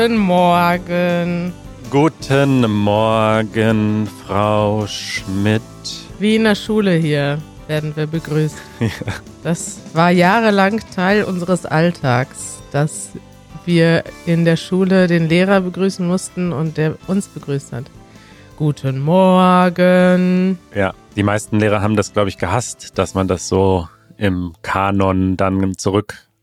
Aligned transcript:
Guten 0.00 0.16
Morgen. 0.16 1.52
Guten 1.90 2.70
Morgen, 2.70 4.08
Frau 4.24 4.86
Schmidt. 4.86 5.60
Wie 6.18 6.36
in 6.36 6.44
der 6.44 6.54
Schule 6.54 6.94
hier 6.94 7.36
werden 7.66 7.94
wir 7.94 8.06
begrüßt. 8.06 8.56
Ja. 8.80 8.88
Das 9.42 9.78
war 9.92 10.10
jahrelang 10.10 10.80
Teil 10.96 11.24
unseres 11.24 11.66
Alltags, 11.66 12.62
dass 12.72 13.10
wir 13.66 14.04
in 14.24 14.46
der 14.46 14.56
Schule 14.56 15.06
den 15.06 15.28
Lehrer 15.28 15.60
begrüßen 15.60 16.08
mussten 16.08 16.54
und 16.54 16.78
der 16.78 16.96
uns 17.06 17.28
begrüßt 17.28 17.74
hat. 17.74 17.84
Guten 18.56 19.00
Morgen. 19.00 20.58
Ja, 20.74 20.94
die 21.14 21.22
meisten 21.22 21.60
Lehrer 21.60 21.82
haben 21.82 21.96
das, 21.96 22.14
glaube 22.14 22.30
ich, 22.30 22.38
gehasst, 22.38 22.96
dass 22.96 23.12
man 23.12 23.28
das 23.28 23.48
so 23.48 23.86
im 24.16 24.54
Kanon 24.62 25.36
dann 25.36 25.58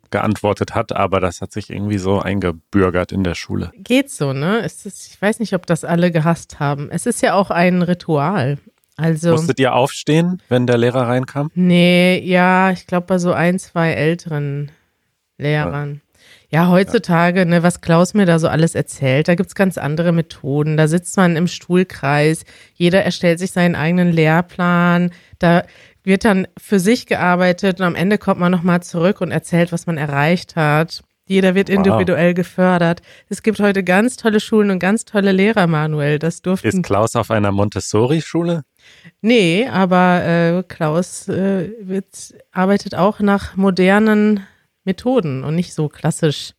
zurückgeantwortet 0.07 0.75
hat, 0.75 0.93
aber 0.93 1.19
das 1.19 1.41
hat 1.41 1.51
sich 1.51 1.69
irgendwie 1.69 1.97
so 1.97 2.19
eingebürgert 2.19 3.11
in 3.11 3.23
der 3.23 3.35
Schule. 3.35 3.71
Geht 3.75 4.09
so, 4.09 4.33
ne? 4.33 4.59
Ist, 4.59 4.85
ich 4.85 5.21
weiß 5.21 5.39
nicht, 5.39 5.53
ob 5.53 5.65
das 5.65 5.83
alle 5.83 6.11
gehasst 6.11 6.59
haben. 6.59 6.89
Es 6.91 7.05
ist 7.05 7.21
ja 7.21 7.33
auch 7.33 7.51
ein 7.51 7.81
Ritual. 7.81 8.57
Also, 8.95 9.31
Musstet 9.31 9.59
ihr 9.59 9.75
aufstehen, 9.75 10.41
wenn 10.49 10.65
der 10.65 10.77
Lehrer 10.77 11.07
reinkam? 11.07 11.51
Nee, 11.53 12.19
ja, 12.19 12.71
ich 12.71 12.87
glaube 12.87 13.05
bei 13.05 13.19
so 13.19 13.31
ein, 13.31 13.59
zwei 13.59 13.91
älteren 13.91 14.71
Lehrern. 15.37 16.01
Ja, 16.49 16.63
ja 16.63 16.69
heutzutage, 16.69 17.45
ne, 17.45 17.61
was 17.61 17.81
Klaus 17.81 18.15
mir 18.15 18.25
da 18.25 18.39
so 18.39 18.47
alles 18.47 18.73
erzählt, 18.73 19.27
da 19.27 19.35
gibt's 19.35 19.53
ganz 19.53 19.77
andere 19.77 20.13
Methoden. 20.13 20.77
Da 20.77 20.87
sitzt 20.87 21.15
man 21.15 21.35
im 21.35 21.47
Stuhlkreis, 21.47 22.43
jeder 22.73 23.03
erstellt 23.03 23.37
sich 23.37 23.51
seinen 23.51 23.75
eigenen 23.75 24.11
Lehrplan, 24.11 25.11
da 25.37 25.63
wird 26.07 26.25
dann 26.25 26.47
für 26.57 26.79
sich 26.79 27.05
gearbeitet 27.05 27.79
und 27.79 27.85
am 27.85 27.95
Ende 27.95 28.17
kommt 28.17 28.39
man 28.39 28.51
nochmal 28.51 28.81
zurück 28.81 29.21
und 29.21 29.31
erzählt, 29.31 29.71
was 29.71 29.85
man 29.85 29.97
erreicht 29.97 30.55
hat. 30.55 31.03
Jeder 31.27 31.53
wird 31.53 31.69
individuell 31.69 32.29
wow. 32.29 32.35
gefördert. 32.35 33.01
Es 33.27 33.43
gibt 33.43 33.59
heute 33.59 33.83
ganz 33.83 34.15
tolle 34.15 34.39
Schulen 34.39 34.71
und 34.71 34.79
ganz 34.79 35.03
tolle 35.03 35.33
Lehrer, 35.33 35.67
Manuel. 35.67 36.19
Das 36.19 36.41
durften. 36.41 36.67
Ist 36.67 36.83
Klaus 36.83 37.17
auf 37.17 37.29
einer 37.29 37.51
Montessori-Schule? 37.51 38.63
Nee, 39.19 39.67
aber 39.67 40.23
äh, 40.23 40.63
Klaus 40.65 41.27
äh, 41.27 41.69
wird, 41.81 42.33
arbeitet 42.53 42.95
auch 42.95 43.19
nach 43.19 43.57
modernen 43.57 44.47
Methoden 44.85 45.43
und 45.43 45.55
nicht 45.55 45.73
so 45.73 45.89
klassisch. 45.89 46.53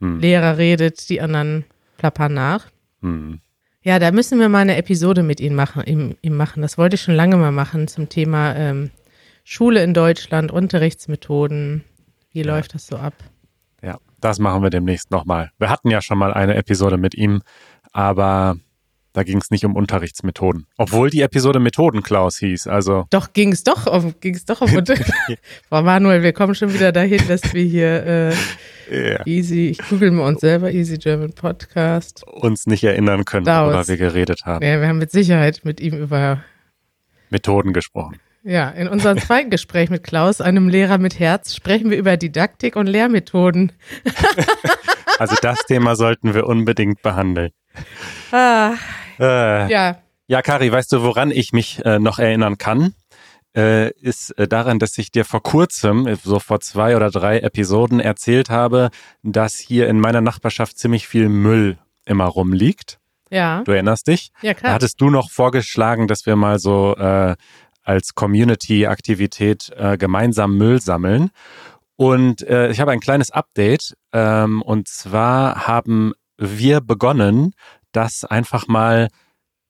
Hm. 0.00 0.20
Lehrer 0.20 0.58
redet, 0.58 1.08
die 1.08 1.22
anderen 1.22 1.64
plappern 1.96 2.34
nach. 2.34 2.66
Hm. 3.00 3.40
Ja, 3.86 4.00
da 4.00 4.10
müssen 4.10 4.40
wir 4.40 4.48
mal 4.48 4.62
eine 4.62 4.76
Episode 4.76 5.22
mit 5.22 5.38
ihm 5.38 5.54
machen. 5.54 5.84
Ihm, 5.86 6.16
ihm 6.20 6.36
machen. 6.36 6.60
Das 6.60 6.76
wollte 6.76 6.96
ich 6.96 7.02
schon 7.02 7.14
lange 7.14 7.36
mal 7.36 7.52
machen 7.52 7.86
zum 7.86 8.08
Thema 8.08 8.52
ähm, 8.56 8.90
Schule 9.44 9.80
in 9.84 9.94
Deutschland, 9.94 10.50
Unterrichtsmethoden. 10.50 11.84
Wie 12.32 12.40
ja. 12.40 12.46
läuft 12.46 12.74
das 12.74 12.88
so 12.88 12.96
ab? 12.96 13.14
Ja, 13.84 13.98
das 14.20 14.40
machen 14.40 14.64
wir 14.64 14.70
demnächst 14.70 15.12
nochmal. 15.12 15.52
Wir 15.60 15.70
hatten 15.70 15.88
ja 15.88 16.02
schon 16.02 16.18
mal 16.18 16.34
eine 16.34 16.56
Episode 16.56 16.96
mit 16.96 17.14
ihm, 17.14 17.42
aber 17.92 18.56
da 19.12 19.22
ging 19.22 19.38
es 19.38 19.52
nicht 19.52 19.64
um 19.64 19.76
Unterrichtsmethoden. 19.76 20.66
Obwohl 20.78 21.08
die 21.10 21.20
Episode 21.20 21.60
Methodenklaus 21.60 22.38
hieß. 22.38 22.66
Also 22.66 23.06
doch, 23.10 23.34
ging 23.34 23.52
es 23.52 23.62
doch 23.62 23.86
um, 23.86 24.16
ging's 24.18 24.46
doch 24.46 24.62
um 24.62 24.68
Frau 25.68 25.82
Manuel, 25.82 26.24
wir 26.24 26.32
kommen 26.32 26.56
schon 26.56 26.74
wieder 26.74 26.90
dahin, 26.90 27.22
dass 27.28 27.54
wir 27.54 27.62
hier 27.62 28.04
äh, 28.04 28.34
yeah. 28.90 29.26
easy, 29.26 29.68
ich 29.68 29.78
google 29.88 30.10
mal 30.10 30.26
uns 30.26 30.40
selber, 30.40 30.70
Easy 30.70 30.98
German 30.98 31.32
Podcast. 31.32 32.24
Uns 32.26 32.66
nicht 32.66 32.84
erinnern 32.84 33.24
können, 33.24 33.46
worüber 33.46 33.86
wir 33.88 33.96
geredet 33.96 34.42
haben. 34.44 34.64
Ja, 34.64 34.80
wir 34.80 34.88
haben 34.88 34.98
mit 34.98 35.10
Sicherheit 35.10 35.60
mit 35.64 35.80
ihm 35.80 35.94
über 35.94 36.42
Methoden 37.30 37.72
gesprochen. 37.72 38.20
Ja, 38.42 38.68
in 38.70 38.86
unserem 38.86 39.18
zweiten 39.18 39.50
Gespräch 39.50 39.90
mit 39.90 40.04
Klaus, 40.04 40.40
einem 40.40 40.68
Lehrer 40.68 40.98
mit 40.98 41.18
Herz, 41.18 41.54
sprechen 41.54 41.90
wir 41.90 41.98
über 41.98 42.16
Didaktik 42.16 42.76
und 42.76 42.86
Lehrmethoden. 42.86 43.72
also 45.18 45.34
das 45.42 45.58
Thema 45.66 45.96
sollten 45.96 46.32
wir 46.32 46.46
unbedingt 46.46 47.02
behandeln. 47.02 47.50
Ah, 48.30 48.74
äh, 49.18 49.70
ja. 49.70 49.98
Ja, 50.28 50.42
Kari, 50.42 50.70
weißt 50.70 50.92
du, 50.92 51.02
woran 51.02 51.30
ich 51.32 51.52
mich 51.52 51.84
äh, 51.84 51.98
noch 51.98 52.18
erinnern 52.18 52.56
kann? 52.56 52.94
Äh, 53.56 53.90
ist 54.00 54.38
äh, 54.38 54.46
daran, 54.46 54.78
dass 54.78 54.98
ich 54.98 55.10
dir 55.10 55.24
vor 55.24 55.42
kurzem, 55.42 56.14
so 56.22 56.38
vor 56.38 56.60
zwei 56.60 56.94
oder 56.94 57.10
drei 57.10 57.38
Episoden, 57.38 58.00
erzählt 58.00 58.50
habe, 58.50 58.90
dass 59.22 59.54
hier 59.54 59.88
in 59.88 59.98
meiner 59.98 60.20
Nachbarschaft 60.20 60.78
ziemlich 60.78 61.08
viel 61.08 61.30
Müll 61.30 61.78
immer 62.04 62.26
rumliegt. 62.26 62.98
Ja. 63.30 63.62
Du 63.64 63.72
erinnerst 63.72 64.08
dich? 64.08 64.30
Ja, 64.42 64.54
klar. 64.54 64.70
Da 64.70 64.74
hattest 64.74 65.00
du 65.00 65.08
noch 65.08 65.30
vorgeschlagen, 65.30 66.06
dass 66.06 66.26
wir 66.26 66.36
mal 66.36 66.58
so 66.58 66.96
äh, 66.96 67.34
als 67.82 68.14
Community-Aktivität 68.14 69.72
äh, 69.76 69.96
gemeinsam 69.96 70.56
Müll 70.56 70.80
sammeln. 70.80 71.30
Und 71.96 72.42
äh, 72.42 72.70
ich 72.70 72.80
habe 72.80 72.92
ein 72.92 73.00
kleines 73.00 73.30
Update. 73.30 73.96
Ähm, 74.12 74.60
und 74.60 74.88
zwar 74.88 75.66
haben 75.66 76.12
wir 76.36 76.80
begonnen, 76.80 77.54
das 77.92 78.24
einfach 78.24 78.68
mal 78.68 79.08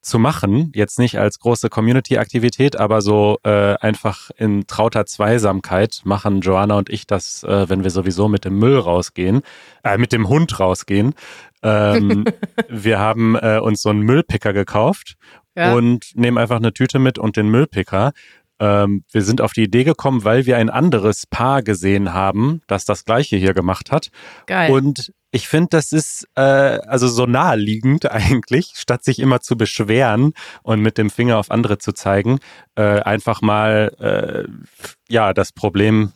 zu 0.07 0.19
machen, 0.19 0.71
jetzt 0.75 0.99
nicht 0.99 1.19
als 1.19 1.41
große 1.41 1.69
Community-Aktivität, 1.69 2.79
aber 2.79 3.03
so 3.03 3.39
äh, 3.43 3.75
einfach 3.75 4.31
in 4.37 4.67
trauter 4.67 5.05
Zweisamkeit 5.05 6.03
machen 6.05 6.41
Joanna 6.41 6.79
und 6.79 6.91
ich 6.91 7.07
das, 7.07 7.43
äh, 7.43 7.69
wenn 7.69 7.83
wir 7.83 7.91
sowieso 7.91 8.29
mit 8.29 8.45
dem 8.45 8.59
Müll 8.59 8.79
rausgehen, 8.79 9.43
äh, 9.83 9.99
mit 9.99 10.13
dem 10.13 10.29
Hund 10.29 10.59
rausgehen. 10.61 11.15
Ähm, 11.63 12.25
wir 12.69 13.01
haben 13.01 13.37
äh, 13.37 13.59
uns 13.59 13.83
so 13.83 13.91
einen 13.91 14.01
Müllpicker 14.01 14.53
gekauft 14.53 15.17
ja. 15.57 15.75
und 15.75 16.13
nehmen 16.15 16.39
einfach 16.39 16.57
eine 16.57 16.73
Tüte 16.73 16.99
mit 16.99 17.19
und 17.19 17.37
den 17.37 17.49
Müllpicker. 17.49 18.13
Ähm, 18.59 19.05
wir 19.13 19.23
sind 19.23 19.41
auf 19.41 19.53
die 19.53 19.65
Idee 19.65 19.85
gekommen, 19.85 20.25
weil 20.25 20.47
wir 20.47 20.57
ein 20.57 20.71
anderes 20.71 21.27
Paar 21.27 21.63
gesehen 21.63 22.13
haben, 22.15 22.63
das 22.67 22.85
das 22.85 23.05
gleiche 23.05 23.37
hier 23.37 23.55
gemacht 23.55 23.91
hat. 23.93 24.09
Geil. 24.47 24.71
Und 24.71 25.13
ich 25.31 25.49
finde, 25.49 25.69
das 25.71 25.93
ist 25.93 26.27
äh, 26.35 26.41
also 26.41 27.09
so 27.09 27.27
naheliegend 27.27 28.11
eigentlich, 28.11 28.73
statt 28.75 29.05
sich 29.05 29.19
immer 29.19 29.41
zu 29.41 29.57
beschweren 29.57 30.33
und 30.63 30.81
mit 30.81 30.99
dem 30.99 31.11
Finger 31.11 31.39
auf 31.39 31.51
andere 31.51 31.79
zu 31.79 31.93
zeigen, 31.93 32.39
äh, 32.75 33.01
einfach 33.01 33.43
mal 33.43 33.93
äh, 33.99 35.13
ja 35.13 35.35
das 35.35 35.53
Problem 35.53 36.13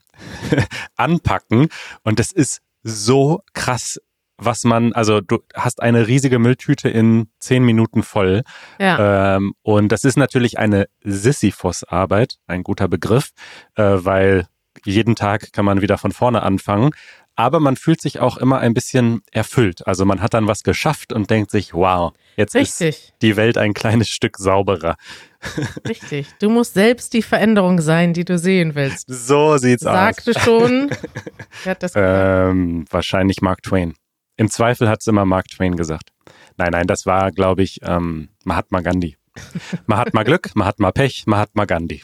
anpacken. 0.97 1.69
Und 2.03 2.19
das 2.19 2.33
ist 2.33 2.63
so 2.83 3.43
krass 3.53 4.01
was 4.41 4.65
man, 4.65 4.93
also 4.93 5.21
du 5.21 5.39
hast 5.55 5.83
eine 5.83 6.07
riesige 6.07 6.39
Mülltüte 6.39 6.89
in 6.89 7.29
zehn 7.39 7.65
Minuten 7.65 8.03
voll. 8.03 8.43
Ja. 8.79 9.37
Ähm, 9.37 9.55
und 9.63 9.93
das 9.93 10.05
ist 10.05 10.17
natürlich 10.17 10.59
eine 10.59 10.87
Sisyphos-Arbeit, 11.03 12.37
ein 12.47 12.63
guter 12.63 12.89
Begriff, 12.89 13.31
äh, 13.77 13.83
weil 13.83 14.47
jeden 14.85 15.15
Tag 15.15 15.53
kann 15.53 15.65
man 15.65 15.83
wieder 15.83 15.99
von 15.99 16.13
vorne 16.13 16.43
anfangen 16.43 16.93
aber 17.41 17.59
man 17.59 17.77
fühlt 17.77 18.03
sich 18.03 18.21
auch 18.21 18.37
immer 18.37 18.59
ein 18.59 18.75
bisschen 18.75 19.23
erfüllt. 19.33 19.87
Also 19.87 20.05
man 20.05 20.21
hat 20.21 20.35
dann 20.35 20.47
was 20.47 20.63
geschafft 20.63 21.11
und 21.13 21.31
denkt 21.31 21.51
sich, 21.51 21.73
wow, 21.73 22.13
jetzt 22.37 22.55
Richtig. 22.55 22.89
ist 22.89 23.15
die 23.23 23.37
Welt 23.37 23.57
ein 23.57 23.73
kleines 23.73 24.09
Stück 24.09 24.37
sauberer. 24.37 24.97
Richtig. 25.89 26.29
Du 26.39 26.51
musst 26.51 26.75
selbst 26.75 27.15
die 27.15 27.23
Veränderung 27.23 27.81
sein, 27.81 28.13
die 28.13 28.27
du 28.27 28.37
sehen 28.37 28.75
willst. 28.75 29.07
So 29.09 29.57
sieht's 29.57 29.85
Sagte 29.85 30.33
aus. 30.33 30.35
Sagte 30.35 30.41
schon. 30.45 30.91
Wer 31.65 31.71
hat 31.71 31.83
das 31.83 31.93
ähm, 31.97 32.85
wahrscheinlich 32.91 33.41
Mark 33.41 33.63
Twain. 33.63 33.95
Im 34.41 34.49
Zweifel 34.49 34.89
hat 34.89 35.03
es 35.03 35.07
immer 35.07 35.27
Mark 35.27 35.49
Twain 35.49 35.77
gesagt. 35.77 36.13
Nein, 36.57 36.71
nein, 36.73 36.87
das 36.87 37.05
war, 37.05 37.31
glaube 37.31 37.63
ich, 37.63 37.79
ähm, 37.83 38.31
Mahatma 38.43 38.81
Gandhi. 38.81 39.19
Mahatma 39.87 40.23
Glück, 40.23 40.57
Mahatma 40.57 40.93
Pech, 40.93 41.25
Mahatma 41.27 41.67
Gandhi. 41.67 42.01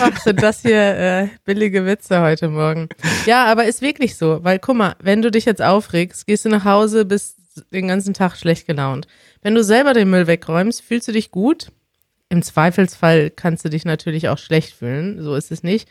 Ach, 0.00 0.18
sind 0.18 0.42
das 0.42 0.62
hier 0.62 0.98
äh, 0.98 1.28
billige 1.44 1.86
Witze 1.86 2.20
heute 2.20 2.48
Morgen. 2.48 2.88
Ja, 3.26 3.44
aber 3.44 3.66
ist 3.66 3.80
wirklich 3.80 4.16
so, 4.16 4.42
weil 4.42 4.58
guck 4.58 4.74
mal, 4.74 4.96
wenn 5.00 5.22
du 5.22 5.30
dich 5.30 5.44
jetzt 5.44 5.62
aufregst, 5.62 6.26
gehst 6.26 6.44
du 6.44 6.48
nach 6.48 6.64
Hause, 6.64 7.04
bist 7.04 7.38
den 7.72 7.86
ganzen 7.86 8.12
Tag 8.12 8.36
schlecht 8.36 8.66
gelaunt. 8.66 9.06
Wenn 9.42 9.54
du 9.54 9.62
selber 9.62 9.94
den 9.94 10.10
Müll 10.10 10.26
wegräumst, 10.26 10.82
fühlst 10.82 11.06
du 11.06 11.12
dich 11.12 11.30
gut. 11.30 11.70
Im 12.28 12.42
Zweifelsfall 12.42 13.30
kannst 13.30 13.64
du 13.64 13.68
dich 13.70 13.84
natürlich 13.84 14.30
auch 14.30 14.38
schlecht 14.38 14.74
fühlen, 14.74 15.22
so 15.22 15.36
ist 15.36 15.52
es 15.52 15.62
nicht. 15.62 15.88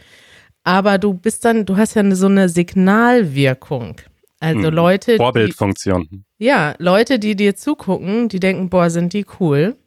Aber 0.66 0.98
du 0.98 1.14
bist 1.14 1.46
dann, 1.46 1.66
du 1.66 1.78
hast 1.78 1.94
ja 1.94 2.16
so 2.16 2.26
eine 2.26 2.50
Signalwirkung. 2.50 4.02
Also 4.40 4.68
hm, 4.68 4.74
Leute. 4.74 5.16
Vorbildfunktion. 5.16 6.08
Die, 6.12 6.46
ja, 6.46 6.76
Leute, 6.80 7.20
die 7.20 7.36
dir 7.36 7.56
zugucken, 7.56 8.28
die 8.28 8.40
denken, 8.40 8.70
boah, 8.70 8.90
sind 8.90 9.14
die 9.14 9.26
cool. 9.40 9.78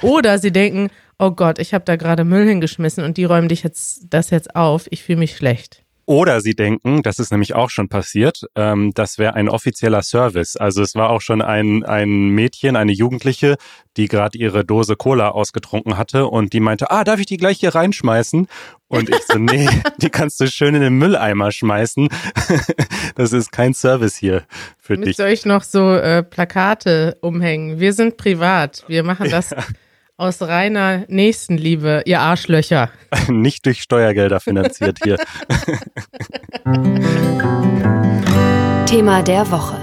Oder 0.00 0.38
sie 0.38 0.50
denken, 0.50 0.88
oh 1.18 1.30
Gott, 1.30 1.58
ich 1.58 1.74
habe 1.74 1.84
da 1.84 1.96
gerade 1.96 2.24
Müll 2.24 2.48
hingeschmissen 2.48 3.04
und 3.04 3.18
die 3.18 3.24
räumen 3.24 3.48
dich 3.48 3.62
jetzt 3.62 4.06
das 4.10 4.30
jetzt 4.30 4.56
auf, 4.56 4.86
ich 4.90 5.02
fühle 5.02 5.18
mich 5.18 5.36
schlecht. 5.36 5.81
Oder 6.12 6.42
sie 6.42 6.54
denken, 6.54 7.02
das 7.02 7.18
ist 7.18 7.30
nämlich 7.30 7.54
auch 7.54 7.70
schon 7.70 7.88
passiert, 7.88 8.42
ähm, 8.54 8.92
das 8.94 9.16
wäre 9.16 9.32
ein 9.32 9.48
offizieller 9.48 10.02
Service. 10.02 10.56
Also 10.56 10.82
es 10.82 10.94
war 10.94 11.08
auch 11.08 11.22
schon 11.22 11.40
ein, 11.40 11.84
ein 11.84 12.28
Mädchen, 12.28 12.76
eine 12.76 12.92
Jugendliche, 12.92 13.56
die 13.96 14.08
gerade 14.08 14.36
ihre 14.36 14.62
Dose 14.62 14.94
Cola 14.94 15.30
ausgetrunken 15.30 15.96
hatte 15.96 16.26
und 16.26 16.52
die 16.52 16.60
meinte, 16.60 16.90
ah, 16.90 17.02
darf 17.04 17.18
ich 17.18 17.24
die 17.24 17.38
gleich 17.38 17.60
hier 17.60 17.74
reinschmeißen? 17.74 18.46
Und 18.88 19.08
ich 19.08 19.22
so, 19.26 19.38
nee, 19.38 19.66
die 20.02 20.10
kannst 20.10 20.38
du 20.40 20.48
schön 20.48 20.74
in 20.74 20.82
den 20.82 20.98
Mülleimer 20.98 21.50
schmeißen. 21.50 22.10
das 23.14 23.32
ist 23.32 23.50
kein 23.50 23.72
Service 23.72 24.14
hier 24.14 24.42
für 24.76 24.98
Mit 24.98 25.06
dich. 25.06 25.16
Soll 25.16 25.30
ich 25.30 25.46
noch 25.46 25.62
so 25.62 25.94
äh, 25.94 26.22
Plakate 26.22 27.16
umhängen? 27.22 27.80
Wir 27.80 27.94
sind 27.94 28.18
privat, 28.18 28.84
wir 28.86 29.02
machen 29.02 29.30
das. 29.30 29.54
Ja 29.56 29.64
aus 30.16 30.42
reiner 30.42 31.04
Nächstenliebe, 31.08 32.02
ihr 32.04 32.20
Arschlöcher. 32.20 32.90
Nicht 33.28 33.66
durch 33.66 33.82
Steuergelder 33.82 34.40
finanziert 34.40 34.98
hier. 35.02 35.16
Thema 38.86 39.22
der 39.22 39.50
Woche. 39.50 39.78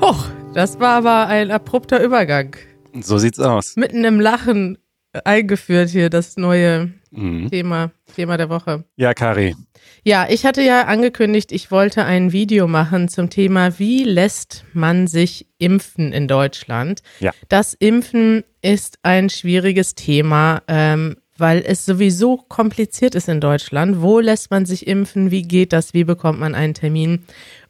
Hoch, 0.00 0.26
das 0.54 0.80
war 0.80 0.98
aber 0.98 1.28
ein 1.28 1.50
abrupter 1.50 2.02
Übergang. 2.02 2.56
So 3.00 3.18
sieht's 3.18 3.40
aus. 3.40 3.76
Mitten 3.76 4.04
im 4.04 4.20
Lachen 4.20 4.78
eingeführt 5.24 5.90
hier 5.90 6.10
das 6.10 6.36
neue 6.36 6.92
mhm. 7.10 7.50
Thema, 7.50 7.92
Thema 8.14 8.36
der 8.36 8.48
Woche. 8.48 8.84
Ja, 8.96 9.14
Kari. 9.14 9.54
Ja, 10.02 10.26
ich 10.28 10.44
hatte 10.44 10.62
ja 10.62 10.86
angekündigt, 10.86 11.52
ich 11.52 11.70
wollte 11.70 12.04
ein 12.04 12.32
Video 12.32 12.66
machen 12.66 13.08
zum 13.08 13.30
Thema, 13.30 13.78
wie 13.78 14.04
lässt 14.04 14.64
man 14.72 15.06
sich 15.06 15.46
impfen 15.64 16.12
in 16.12 16.28
Deutschland. 16.28 17.02
Ja. 17.20 17.32
Das 17.48 17.74
Impfen 17.74 18.44
ist 18.62 18.98
ein 19.02 19.30
schwieriges 19.30 19.94
Thema, 19.94 20.62
ähm, 20.68 21.16
weil 21.36 21.64
es 21.66 21.84
sowieso 21.84 22.36
kompliziert 22.36 23.14
ist 23.14 23.28
in 23.28 23.40
Deutschland. 23.40 24.00
Wo 24.00 24.20
lässt 24.20 24.50
man 24.50 24.66
sich 24.66 24.86
impfen? 24.86 25.30
Wie 25.30 25.42
geht 25.42 25.72
das? 25.72 25.94
Wie 25.94 26.04
bekommt 26.04 26.38
man 26.38 26.54
einen 26.54 26.74
Termin? 26.74 27.24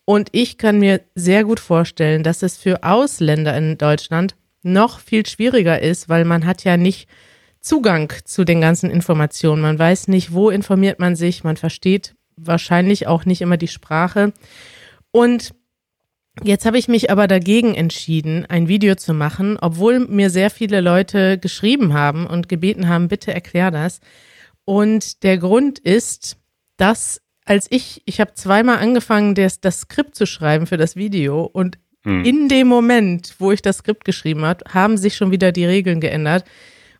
Und 0.04 0.28
ich 0.32 0.58
kann 0.58 0.78
mir 0.78 1.00
sehr 1.14 1.44
gut 1.44 1.60
vorstellen, 1.60 2.22
dass 2.22 2.42
es 2.42 2.58
für 2.58 2.84
Ausländer 2.84 3.56
in 3.56 3.78
Deutschland 3.78 4.34
noch 4.62 4.98
viel 5.00 5.24
schwieriger 5.24 5.80
ist, 5.80 6.08
weil 6.08 6.24
man 6.24 6.44
hat 6.44 6.64
ja 6.64 6.76
nicht 6.76 7.08
Zugang 7.60 8.12
zu 8.24 8.44
den 8.44 8.60
ganzen 8.60 8.90
Informationen. 8.90 9.62
Man 9.62 9.78
weiß 9.78 10.08
nicht, 10.08 10.34
wo 10.34 10.50
informiert 10.50 10.98
man 10.98 11.16
sich. 11.16 11.44
Man 11.44 11.56
versteht 11.56 12.14
wahrscheinlich 12.36 13.06
auch 13.06 13.24
nicht 13.24 13.40
immer 13.40 13.56
die 13.56 13.68
Sprache. 13.68 14.32
Und 15.10 15.54
jetzt 16.42 16.66
habe 16.66 16.78
ich 16.78 16.88
mich 16.88 17.10
aber 17.10 17.28
dagegen 17.28 17.74
entschieden, 17.74 18.46
ein 18.46 18.68
Video 18.68 18.94
zu 18.94 19.14
machen, 19.14 19.56
obwohl 19.60 20.00
mir 20.00 20.30
sehr 20.30 20.50
viele 20.50 20.80
Leute 20.80 21.38
geschrieben 21.38 21.94
haben 21.94 22.26
und 22.26 22.48
gebeten 22.48 22.88
haben, 22.88 23.08
bitte 23.08 23.32
erklär 23.32 23.70
das. 23.70 24.00
Und 24.64 25.22
der 25.22 25.38
Grund 25.38 25.78
ist, 25.78 26.38
dass 26.76 27.20
als 27.44 27.66
ich, 27.70 28.02
ich 28.06 28.20
habe 28.20 28.34
zweimal 28.34 28.78
angefangen, 28.78 29.34
das, 29.34 29.60
das 29.60 29.80
Skript 29.80 30.14
zu 30.14 30.26
schreiben 30.26 30.66
für 30.66 30.78
das 30.78 30.96
Video 30.96 31.42
und 31.44 31.78
hm. 32.04 32.24
in 32.24 32.48
dem 32.48 32.68
Moment, 32.68 33.34
wo 33.38 33.52
ich 33.52 33.62
das 33.62 33.78
Skript 33.78 34.04
geschrieben 34.04 34.44
habe, 34.44 34.64
haben 34.72 34.96
sich 34.96 35.16
schon 35.16 35.30
wieder 35.30 35.52
die 35.52 35.66
Regeln 35.66 36.00
geändert. 36.00 36.44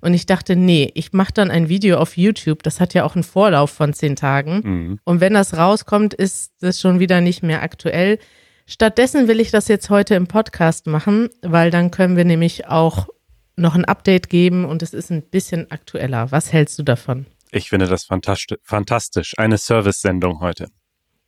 Und 0.00 0.12
ich 0.12 0.26
dachte, 0.26 0.54
nee, 0.54 0.90
ich 0.94 1.14
mache 1.14 1.32
dann 1.32 1.50
ein 1.50 1.70
Video 1.70 1.96
auf 1.96 2.18
YouTube. 2.18 2.62
Das 2.62 2.78
hat 2.78 2.92
ja 2.92 3.04
auch 3.04 3.14
einen 3.14 3.22
Vorlauf 3.22 3.70
von 3.70 3.94
zehn 3.94 4.16
Tagen. 4.16 4.60
Mhm. 4.62 4.98
Und 5.04 5.20
wenn 5.22 5.32
das 5.32 5.56
rauskommt, 5.56 6.12
ist 6.12 6.52
das 6.60 6.78
schon 6.78 7.00
wieder 7.00 7.22
nicht 7.22 7.42
mehr 7.42 7.62
aktuell. 7.62 8.18
Stattdessen 8.66 9.28
will 9.28 9.40
ich 9.40 9.50
das 9.50 9.68
jetzt 9.68 9.90
heute 9.90 10.14
im 10.14 10.26
Podcast 10.26 10.86
machen, 10.86 11.28
weil 11.42 11.70
dann 11.70 11.90
können 11.90 12.16
wir 12.16 12.24
nämlich 12.24 12.66
auch 12.66 13.08
noch 13.56 13.74
ein 13.74 13.84
Update 13.84 14.30
geben 14.30 14.64
und 14.64 14.82
es 14.82 14.94
ist 14.94 15.10
ein 15.10 15.22
bisschen 15.22 15.70
aktueller. 15.70 16.32
Was 16.32 16.52
hältst 16.52 16.78
du 16.78 16.82
davon? 16.82 17.26
Ich 17.50 17.68
finde 17.68 17.86
das 17.86 18.04
fantastisch. 18.04 19.34
Eine 19.36 19.58
Service-Sendung 19.58 20.40
heute. 20.40 20.68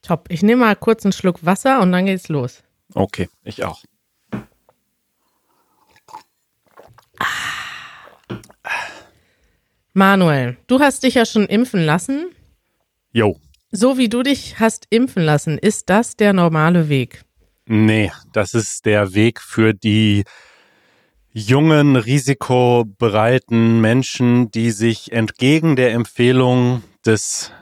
Top. 0.03 0.27
Ich 0.31 0.43
nehme 0.43 0.65
mal 0.65 0.77
kurz 0.77 1.05
einen 1.05 1.13
Schluck 1.13 1.45
Wasser 1.45 1.81
und 1.81 1.93
dann 1.93 2.07
geht's 2.07 2.29
los. 2.29 2.63
Okay, 2.95 3.29
ich 3.45 3.65
auch. 3.65 3.83
Ah. 7.19 7.67
Manuel, 9.93 10.57
du 10.67 10.81
hast 10.81 11.03
dich 11.03 11.15
ja 11.15 11.25
schon 11.25 11.47
impfen 11.47 11.83
lassen. 11.85 12.31
Jo. 13.13 13.41
So 13.71 13.99
wie 13.99 14.09
du 14.09 14.23
dich 14.23 14.59
hast 14.59 14.87
impfen 14.91 15.23
lassen, 15.23 15.59
ist 15.59 15.91
das 15.91 16.17
der 16.17 16.33
normale 16.33 16.89
Weg? 16.89 17.26
Nee, 17.69 18.13
das 18.33 18.55
ist 18.55 18.87
der 18.87 19.15
Weg 19.15 19.41
für 19.41 19.75
die 19.75 20.23
jungen, 21.33 21.97
risikobereiten 21.97 23.81
Menschen, 23.81 24.51
die 24.53 24.71
sich 24.71 25.11
entgegen 25.13 25.75
der 25.75 25.93
Empfehlung 25.93 26.85
des 27.05 27.53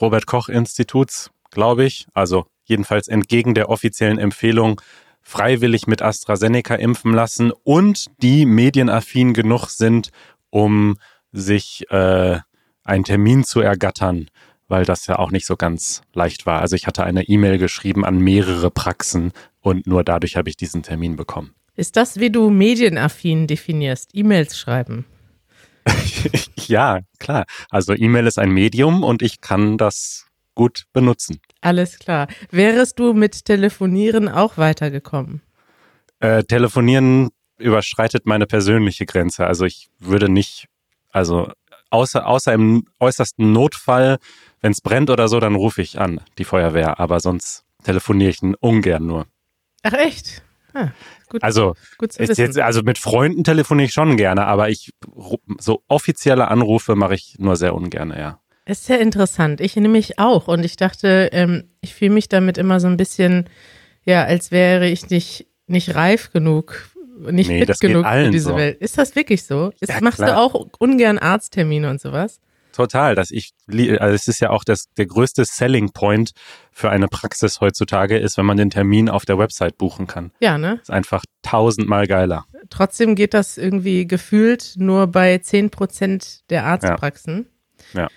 Robert 0.00 0.26
Koch 0.26 0.48
Instituts, 0.48 1.30
glaube 1.50 1.84
ich, 1.84 2.08
also 2.12 2.46
jedenfalls 2.64 3.06
entgegen 3.06 3.54
der 3.54 3.70
offiziellen 3.70 4.18
Empfehlung, 4.18 4.80
freiwillig 5.22 5.86
mit 5.86 6.02
AstraZeneca 6.02 6.74
impfen 6.74 7.12
lassen 7.12 7.52
und 7.64 8.06
die 8.22 8.46
medienaffin 8.46 9.32
genug 9.32 9.68
sind, 9.68 10.10
um 10.50 10.98
sich 11.32 11.84
äh, 11.90 12.38
einen 12.84 13.04
Termin 13.04 13.44
zu 13.44 13.60
ergattern, 13.60 14.28
weil 14.68 14.84
das 14.84 15.06
ja 15.06 15.18
auch 15.18 15.30
nicht 15.30 15.46
so 15.46 15.56
ganz 15.56 16.02
leicht 16.12 16.46
war. 16.46 16.60
Also 16.60 16.76
ich 16.76 16.86
hatte 16.86 17.04
eine 17.04 17.24
E-Mail 17.24 17.58
geschrieben 17.58 18.04
an 18.04 18.18
mehrere 18.18 18.70
Praxen 18.70 19.32
und 19.60 19.86
nur 19.86 20.04
dadurch 20.04 20.36
habe 20.36 20.48
ich 20.48 20.56
diesen 20.56 20.82
Termin 20.82 21.16
bekommen. 21.16 21.54
Ist 21.74 21.96
das, 21.96 22.18
wie 22.18 22.30
du 22.30 22.50
medienaffin 22.50 23.46
definierst? 23.46 24.10
E-Mails 24.14 24.58
schreiben? 24.58 25.04
ja, 26.66 27.00
klar. 27.18 27.44
Also 27.70 27.94
E-Mail 27.94 28.26
ist 28.26 28.38
ein 28.38 28.50
Medium 28.50 29.04
und 29.04 29.22
ich 29.22 29.40
kann 29.40 29.78
das 29.78 30.26
gut 30.54 30.86
benutzen. 30.92 31.40
Alles 31.60 31.98
klar. 31.98 32.28
Wärest 32.50 32.98
du 32.98 33.12
mit 33.12 33.44
Telefonieren 33.44 34.28
auch 34.28 34.56
weitergekommen? 34.56 35.42
Äh, 36.18 36.44
telefonieren 36.44 37.28
überschreitet 37.58 38.26
meine 38.26 38.46
persönliche 38.46 39.04
Grenze. 39.04 39.46
Also 39.46 39.64
ich 39.64 39.88
würde 39.98 40.28
nicht 40.30 40.68
also 41.16 41.50
außer, 41.90 42.26
außer 42.26 42.52
im 42.52 42.86
äußersten 43.00 43.52
Notfall, 43.52 44.18
wenn 44.60 44.72
es 44.72 44.80
brennt 44.80 45.10
oder 45.10 45.28
so, 45.28 45.40
dann 45.40 45.54
rufe 45.54 45.82
ich 45.82 45.98
an, 45.98 46.20
die 46.38 46.44
Feuerwehr. 46.44 46.98
Aber 47.00 47.20
sonst 47.20 47.64
telefoniere 47.84 48.30
ich 48.30 48.40
ungern 48.60 49.06
nur. 49.06 49.26
Ach 49.82 49.92
echt? 49.92 50.42
Ah, 50.74 50.90
gut, 51.30 51.42
also, 51.42 51.74
gut 51.96 52.14
jetzt, 52.18 52.58
also 52.58 52.82
mit 52.82 52.98
Freunden 52.98 53.44
telefoniere 53.44 53.86
ich 53.86 53.92
schon 53.92 54.16
gerne, 54.18 54.46
aber 54.46 54.68
ich 54.68 54.90
so 55.58 55.82
offizielle 55.88 56.48
Anrufe 56.48 56.96
mache 56.96 57.14
ich 57.14 57.36
nur 57.38 57.56
sehr 57.56 57.74
ungern, 57.74 58.12
ja. 58.16 58.40
Ist 58.66 58.84
sehr 58.84 59.00
interessant. 59.00 59.60
Ich 59.60 59.76
nämlich 59.76 60.18
auch. 60.18 60.48
Und 60.48 60.64
ich 60.64 60.76
dachte, 60.76 61.30
ähm, 61.32 61.70
ich 61.80 61.94
fühle 61.94 62.10
mich 62.10 62.28
damit 62.28 62.58
immer 62.58 62.80
so 62.80 62.88
ein 62.88 62.96
bisschen, 62.96 63.48
ja, 64.04 64.24
als 64.24 64.50
wäre 64.50 64.88
ich 64.88 65.08
nicht, 65.08 65.46
nicht 65.68 65.94
reif 65.94 66.32
genug 66.32 66.90
nicht 67.18 67.48
nee, 67.48 67.64
fit 67.64 67.80
genug 67.80 68.06
für 68.06 68.30
diese 68.30 68.50
so. 68.50 68.56
Welt. 68.56 68.78
Ist 68.80 68.98
das 68.98 69.14
wirklich 69.16 69.44
so? 69.44 69.72
Ist, 69.80 69.90
ja, 69.90 70.00
machst 70.00 70.18
klar. 70.18 70.30
du 70.30 70.36
auch 70.36 70.66
ungern 70.78 71.18
Arzttermine 71.18 71.90
und 71.90 72.00
sowas? 72.00 72.40
Total, 72.72 73.14
dass 73.14 73.30
ich, 73.30 73.52
also 73.68 74.14
es 74.14 74.28
ist 74.28 74.40
ja 74.40 74.50
auch 74.50 74.62
das, 74.62 74.92
der 74.98 75.06
größte 75.06 75.46
Selling 75.46 75.92
Point 75.92 76.32
für 76.70 76.90
eine 76.90 77.08
Praxis 77.08 77.62
heutzutage 77.62 78.18
ist, 78.18 78.36
wenn 78.36 78.44
man 78.44 78.58
den 78.58 78.68
Termin 78.68 79.08
auf 79.08 79.24
der 79.24 79.38
Website 79.38 79.78
buchen 79.78 80.06
kann. 80.06 80.30
Ja, 80.40 80.58
ne? 80.58 80.78
Ist 80.82 80.90
einfach 80.90 81.24
tausendmal 81.40 82.06
geiler. 82.06 82.44
Trotzdem 82.68 83.14
geht 83.14 83.32
das 83.32 83.56
irgendwie 83.56 84.06
gefühlt 84.06 84.74
nur 84.76 85.06
bei 85.06 85.38
zehn 85.38 85.70
Prozent 85.70 86.42
der 86.50 86.66
Arztpraxen. 86.66 87.46
Ja. 87.94 88.02
ja. 88.02 88.08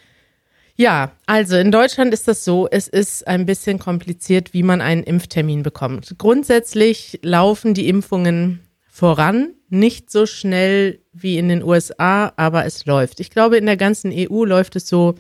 Ja, 0.79 1.11
also 1.25 1.57
in 1.57 1.73
Deutschland 1.73 2.13
ist 2.13 2.29
das 2.29 2.45
so, 2.45 2.65
es 2.71 2.87
ist 2.87 3.27
ein 3.27 3.45
bisschen 3.45 3.79
kompliziert, 3.79 4.53
wie 4.53 4.63
man 4.63 4.79
einen 4.79 5.03
Impftermin 5.03 5.61
bekommt. 5.61 6.15
Grundsätzlich 6.17 7.19
laufen 7.21 7.73
die 7.73 7.89
Impfungen 7.89 8.61
voran. 8.99 9.53
Nicht 9.69 10.11
so 10.11 10.25
schnell 10.25 10.99
wie 11.13 11.37
in 11.37 11.49
den 11.49 11.63
USA, 11.63 12.33
aber 12.35 12.65
es 12.65 12.85
läuft. 12.85 13.19
Ich 13.19 13.29
glaube, 13.29 13.57
in 13.57 13.65
der 13.65 13.77
ganzen 13.77 14.11
EU 14.13 14.45
läuft 14.45 14.75
es 14.75 14.87
so 14.87 15.15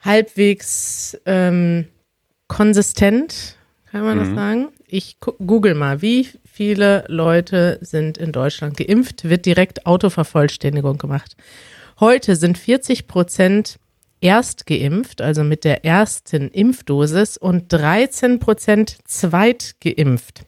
halbwegs 0.00 1.18
ähm, 1.26 1.86
konsistent, 2.48 3.56
kann 3.90 4.02
man 4.02 4.18
mhm. 4.18 4.20
das 4.20 4.34
sagen? 4.34 4.68
Ich 4.86 5.18
google 5.20 5.74
mal, 5.74 6.00
wie 6.00 6.28
viele 6.44 7.04
Leute 7.08 7.78
sind 7.80 8.18
in 8.18 8.32
Deutschland 8.32 8.76
geimpft, 8.76 9.28
wird 9.28 9.46
direkt 9.46 9.84
Autovervollständigung 9.84 10.96
gemacht. 10.96 11.36
Heute 11.98 12.36
sind 12.36 12.56
40 12.56 13.08
Prozent 13.08 13.78
erst 14.20 14.66
geimpft, 14.66 15.20
also 15.20 15.44
mit 15.44 15.64
der 15.64 15.84
ersten 15.84 16.48
Impfdosis 16.48 17.36
und 17.36 17.72
13 17.72 18.38
Prozent 18.38 18.98
zweit 19.04 19.74
geimpft. 19.80 20.45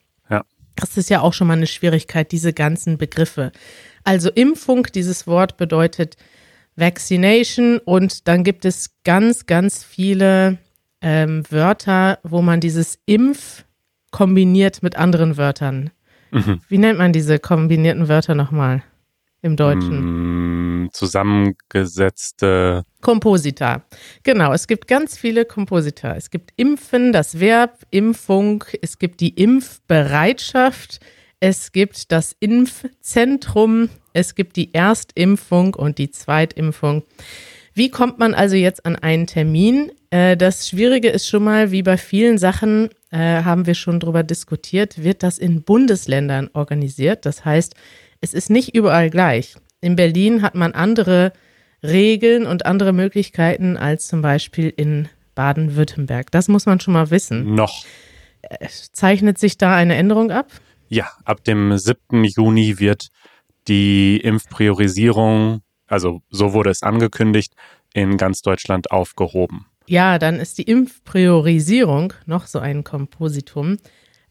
Das 0.79 0.97
ist 0.97 1.11
ja 1.11 1.21
auch 1.21 1.33
schon 1.33 1.49
mal 1.49 1.57
eine 1.57 1.67
Schwierigkeit, 1.67 2.31
diese 2.31 2.53
ganzen 2.53 2.99
Begriffe. 2.99 3.53
Also 4.05 4.31
Impfung, 4.31 4.87
dieses 4.95 5.27
Wort 5.27 5.57
bedeutet 5.57 6.17
Vaccination 6.77 7.79
und 7.79 8.29
dann 8.29 8.45
gibt 8.45 8.65
es 8.65 8.91
ganz, 9.03 9.47
ganz 9.47 9.83
viele 9.83 10.59
ähm, 11.01 11.43
Wörter, 11.51 12.21
wo 12.23 12.41
man 12.41 12.61
dieses 12.61 13.01
Impf 13.07 13.65
kombiniert 14.13 14.83
mit 14.83 14.97
anderen 14.97 15.37
Wörtern. 15.37 15.91
Mhm. 16.31 16.61
Wie 16.69 16.79
nennt 16.79 16.99
man 16.99 17.13
diese 17.13 17.39
kombinierten 17.39 18.09
Wörter 18.09 18.35
nochmal 18.35 18.83
im 19.43 19.57
Deutschen? 19.57 20.85
Mm, 20.85 20.91
zusammengesetzte 20.93 22.85
Komposita. 23.01 23.85
Genau, 24.23 24.53
es 24.53 24.67
gibt 24.67 24.89
ganz 24.89 25.17
viele 25.17 25.45
Komposita. 25.45 26.15
Es 26.15 26.31
gibt 26.31 26.53
Impfen, 26.57 27.13
das 27.13 27.39
Verb, 27.39 27.81
Impfung, 27.91 28.65
es 28.83 28.99
gibt 28.99 29.21
die 29.21 29.31
Impfbereitschaft, 29.31 31.01
es 31.41 31.73
gibt 31.73 32.11
das 32.11 32.35
Impfzentrum, 32.41 33.91
es 34.13 34.35
gibt 34.35 34.57
die 34.57 34.75
Erstimpfung 34.75 35.75
und 35.75 35.99
die 35.99 36.11
Zweitimpfung. 36.11 37.05
Wie 37.75 37.91
kommt 37.91 38.19
man 38.19 38.35
also 38.35 38.57
jetzt 38.57 38.85
an 38.85 38.97
einen 38.97 39.29
Termin? 39.29 39.93
Äh, 40.11 40.37
das 40.37 40.69
Schwierige 40.69 41.11
ist 41.11 41.29
schon 41.29 41.45
mal, 41.45 41.71
wie 41.71 41.85
bei 41.85 41.97
vielen 41.97 42.37
Sachen, 42.37 42.89
äh, 43.13 43.45
haben 43.45 43.67
wir 43.67 43.75
schon 43.75 44.01
drüber 44.01 44.25
diskutiert, 44.25 45.05
wird 45.05 45.23
das 45.23 45.39
in 45.39 45.63
Bundesländern 45.63 46.51
organisiert. 46.55 47.25
Das 47.25 47.45
heißt, 47.45 47.77
es 48.21 48.35
ist 48.35 48.51
nicht 48.51 48.75
überall 48.75 49.11
gleich. 49.11 49.57
In 49.81 49.97
Berlin 49.97 50.43
hat 50.43 50.55
man 50.55 50.73
andere 50.73 51.33
Regeln 51.83 52.47
und 52.47 52.67
andere 52.67 52.93
Möglichkeiten 52.93 53.77
als 53.77 54.09
zum 54.09 54.23
Beispiel 54.23 54.73
in 54.77 55.09
Baden-Württemberg. 55.35 56.31
Das 56.33 56.49
muss 56.49 56.67
man 56.67 56.81
schon 56.81 56.95
mal 56.95 57.11
wissen. 57.11 57.55
Noch. 57.55 57.85
zeichnet 58.93 59.39
sich 59.39 59.59
da 59.59 59.77
eine 59.77 59.95
Änderung 59.95 60.31
ab? 60.31 60.51
Ja, 60.89 61.09
ab 61.25 61.45
dem 61.45 61.77
7. 61.77 62.25
Juni 62.25 62.79
wird 62.79 63.09
die 63.69 64.17
Impfpriorisierung, 64.17 65.61
also 65.87 66.23
so 66.31 66.53
wurde 66.55 66.71
es 66.71 66.83
angekündigt, 66.83 67.53
in 67.93 68.17
ganz 68.17 68.41
Deutschland 68.41 68.91
aufgehoben. 68.91 69.67
Ja, 69.87 70.19
dann 70.19 70.37
ist 70.37 70.59
die 70.59 70.65
Impfpriorisierung 70.65 72.13
noch 72.27 72.47
so 72.47 72.59
ein 72.59 72.85
Kompositum 72.85 73.79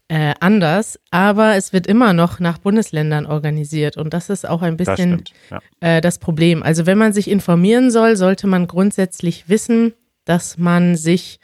äh, 0.08 0.34
anders, 0.40 0.98
aber 1.10 1.56
es 1.56 1.72
wird 1.72 1.86
immer 1.86 2.14
noch 2.14 2.40
nach 2.40 2.58
Bundesländern 2.58 3.26
organisiert 3.26 3.96
und 3.96 4.14
das 4.14 4.30
ist 4.30 4.48
auch 4.48 4.62
ein 4.62 4.78
bisschen 4.78 5.24
das, 5.50 5.62
ja. 5.82 5.96
äh, 5.96 6.00
das 6.00 6.18
Problem. 6.18 6.62
Also 6.62 6.86
wenn 6.86 6.98
man 6.98 7.12
sich 7.12 7.30
informieren 7.30 7.90
soll, 7.90 8.16
sollte 8.16 8.46
man 8.46 8.66
grundsätzlich 8.66 9.48
wissen, 9.48 9.92
dass 10.24 10.56
man 10.56 10.96
sich 10.96 11.40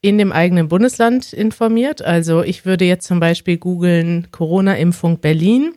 in 0.00 0.18
dem 0.18 0.32
eigenen 0.32 0.68
Bundesland 0.68 1.32
informiert. 1.32 2.00
Also 2.00 2.42
ich 2.42 2.64
würde 2.64 2.84
jetzt 2.84 3.06
zum 3.06 3.20
Beispiel 3.20 3.58
googeln 3.58 4.28
Corona-Impfung 4.30 5.20
Berlin 5.20 5.74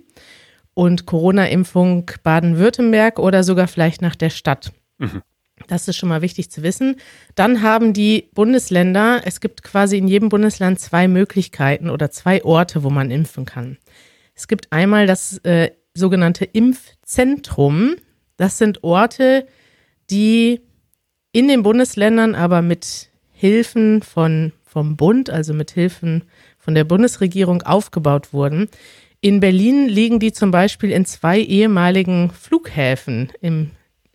und 0.73 1.05
Corona-Impfung 1.05 2.09
Baden-Württemberg 2.23 3.19
oder 3.19 3.43
sogar 3.43 3.67
vielleicht 3.67 4.01
nach 4.01 4.15
der 4.15 4.29
Stadt. 4.29 4.71
Mhm. 4.97 5.23
Das 5.69 5.87
ist 5.87 5.97
schon 5.97 6.09
mal 6.09 6.23
wichtig 6.23 6.49
zu 6.49 6.63
wissen. 6.63 6.95
Dann 7.35 7.61
haben 7.61 7.93
die 7.93 8.27
Bundesländer, 8.33 9.21
es 9.23 9.39
gibt 9.39 9.61
quasi 9.61 9.99
in 9.99 10.07
jedem 10.07 10.29
Bundesland 10.29 10.79
zwei 10.79 11.07
Möglichkeiten 11.07 11.91
oder 11.91 12.09
zwei 12.09 12.43
Orte, 12.43 12.83
wo 12.83 12.89
man 12.89 13.11
impfen 13.11 13.45
kann. 13.45 13.77
Es 14.33 14.47
gibt 14.47 14.71
einmal 14.71 15.05
das 15.05 15.37
äh, 15.39 15.69
sogenannte 15.93 16.43
Impfzentrum. 16.43 17.97
Das 18.35 18.57
sind 18.57 18.83
Orte, 18.83 19.45
die 20.09 20.61
in 21.33 21.47
den 21.47 21.61
Bundesländern 21.61 22.33
aber 22.33 22.63
mit 22.63 23.09
Hilfen 23.31 24.01
von, 24.01 24.51
vom 24.63 24.97
Bund, 24.97 25.29
also 25.29 25.53
mit 25.53 25.69
Hilfen 25.69 26.23
von 26.57 26.73
der 26.73 26.83
Bundesregierung 26.83 27.61
aufgebaut 27.61 28.33
wurden. 28.33 28.69
In 29.21 29.39
Berlin 29.39 29.87
liegen 29.87 30.19
die 30.19 30.31
zum 30.31 30.49
Beispiel 30.49 30.89
in 30.89 31.05
zwei 31.05 31.39
ehemaligen 31.39 32.31
Flughäfen 32.31 33.31
im 33.39 33.69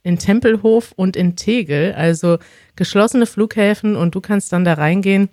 in 0.04 0.18
Tempelhof 0.18 0.92
und 0.92 1.16
in 1.16 1.34
Tegel, 1.34 1.94
also 1.94 2.38
geschlossene 2.76 3.26
Flughäfen 3.26 3.96
und 3.96 4.14
du 4.14 4.20
kannst 4.20 4.52
dann 4.52 4.64
da 4.64 4.74
reingehen 4.74 5.30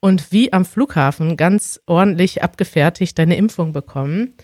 und 0.00 0.32
wie 0.32 0.52
am 0.52 0.64
Flughafen 0.64 1.36
ganz 1.36 1.80
ordentlich 1.86 2.42
abgefertigt 2.42 3.18
deine 3.18 3.36
Impfung 3.36 3.72
bekommen. 3.72 4.34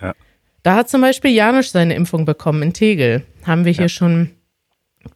Ja. 0.00 0.14
Da 0.62 0.76
hat 0.76 0.90
zum 0.90 1.00
Beispiel 1.00 1.32
Janusz 1.32 1.72
seine 1.72 1.94
Impfung 1.94 2.24
bekommen 2.24 2.62
in 2.62 2.72
Tegel, 2.74 3.24
haben 3.44 3.64
wir 3.64 3.72
hier 3.72 3.82
ja. 3.82 3.88
schon 3.88 4.30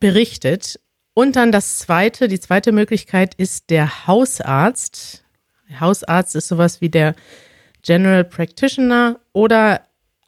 berichtet. 0.01 0.81
Und 1.15 1.37
dann 1.37 1.53
das 1.53 1.79
zweite, 1.79 2.27
die 2.27 2.41
zweite 2.41 2.73
Möglichkeit 2.73 3.35
ist 3.35 3.71
der 3.71 4.07
Hausarzt. 4.07 5.25
Hausarzt 5.79 6.35
ist 6.37 6.49
sowas 6.49 6.81
wie 6.81 6.89
der 6.89 7.15
General 7.83 8.25
Practitioner 8.25 9.21
oder 9.33 9.83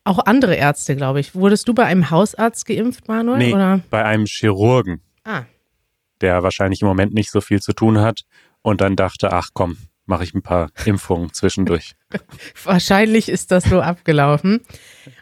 auch 0.09 0.19
andere 0.25 0.55
Ärzte, 0.55 0.97
glaube 0.97 1.21
ich. 1.21 1.35
Wurdest 1.35 1.69
du 1.69 1.75
bei 1.75 1.85
einem 1.85 2.09
Hausarzt 2.11 2.65
geimpft, 2.67 3.07
Manuel? 3.09 3.39
Nee, 3.39 3.53
oder? 3.53 3.83
bei 3.91 4.03
einem 4.05 4.25
Chirurgen. 4.27 5.03
Ah. 5.25 5.43
Der 6.21 6.43
wahrscheinlich 6.43 6.83
im 6.83 6.89
Moment 6.89 7.15
nicht 7.15 7.31
so 7.31 7.41
viel 7.41 7.61
zu 7.61 7.73
tun 7.73 8.01
hat 8.01 8.23
und 8.63 8.81
dann 8.81 8.97
dachte, 8.97 9.33
ach 9.33 9.51
komm, 9.53 9.77
mache 10.07 10.25
ich 10.25 10.35
ein 10.35 10.43
paar 10.43 10.71
Impfungen 10.85 11.33
zwischendurch. 11.33 11.95
wahrscheinlich 12.65 13.29
ist 13.29 13.53
das 13.53 13.63
so 13.65 13.81
abgelaufen. 13.81 14.63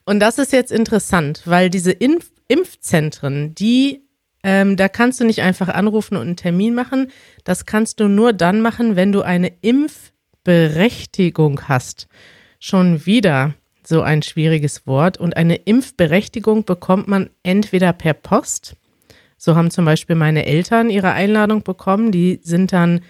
Und 0.05 0.21
das 0.21 0.38
ist 0.38 0.52
jetzt 0.52 0.73
interessant, 0.73 1.43
weil 1.45 1.69
diese 1.71 1.93
Impf 1.93 2.31
Impfzentren, 2.49 3.57
die 3.57 4.05
ähm, 4.45 4.76
da 4.76 4.88
kannst 4.88 5.19
du 5.19 5.25
nicht 5.25 5.43
einfach 5.43 5.69
anrufen 5.69 6.16
und 6.16 6.28
einen 6.28 6.37
Termin 6.37 6.76
machen. 6.76 7.11
Das 7.43 7.66
kannst 7.66 7.99
du 7.99 8.07
nur 8.07 8.33
dann 8.33 8.61
machen, 8.61 8.95
wenn 8.95 9.11
du 9.11 9.23
eine 9.23 9.52
Impfberechtigung 9.62 11.62
hast. 11.66 12.07
Schon 12.61 13.05
wieder 13.05 13.55
so 13.87 14.02
ein 14.02 14.23
schwieriges 14.23 14.87
Wort. 14.87 15.19
Und 15.19 15.37
eine 15.37 15.57
Impfberechtigung 15.57 16.64
bekommt 16.64 17.09
man 17.09 17.31
entweder 17.43 17.93
per 17.93 18.14
Post. 18.14 18.76
So 19.37 19.55
haben 19.55 19.71
zum 19.71 19.85
Beispiel 19.85 20.16
meine 20.16 20.47
Eltern 20.47 20.90
ihre 20.90 21.12
Einladung 21.12 21.62
bekommen. 21.62 22.11
Die 22.11 22.40
sind 22.43 22.73
dann 22.73 23.00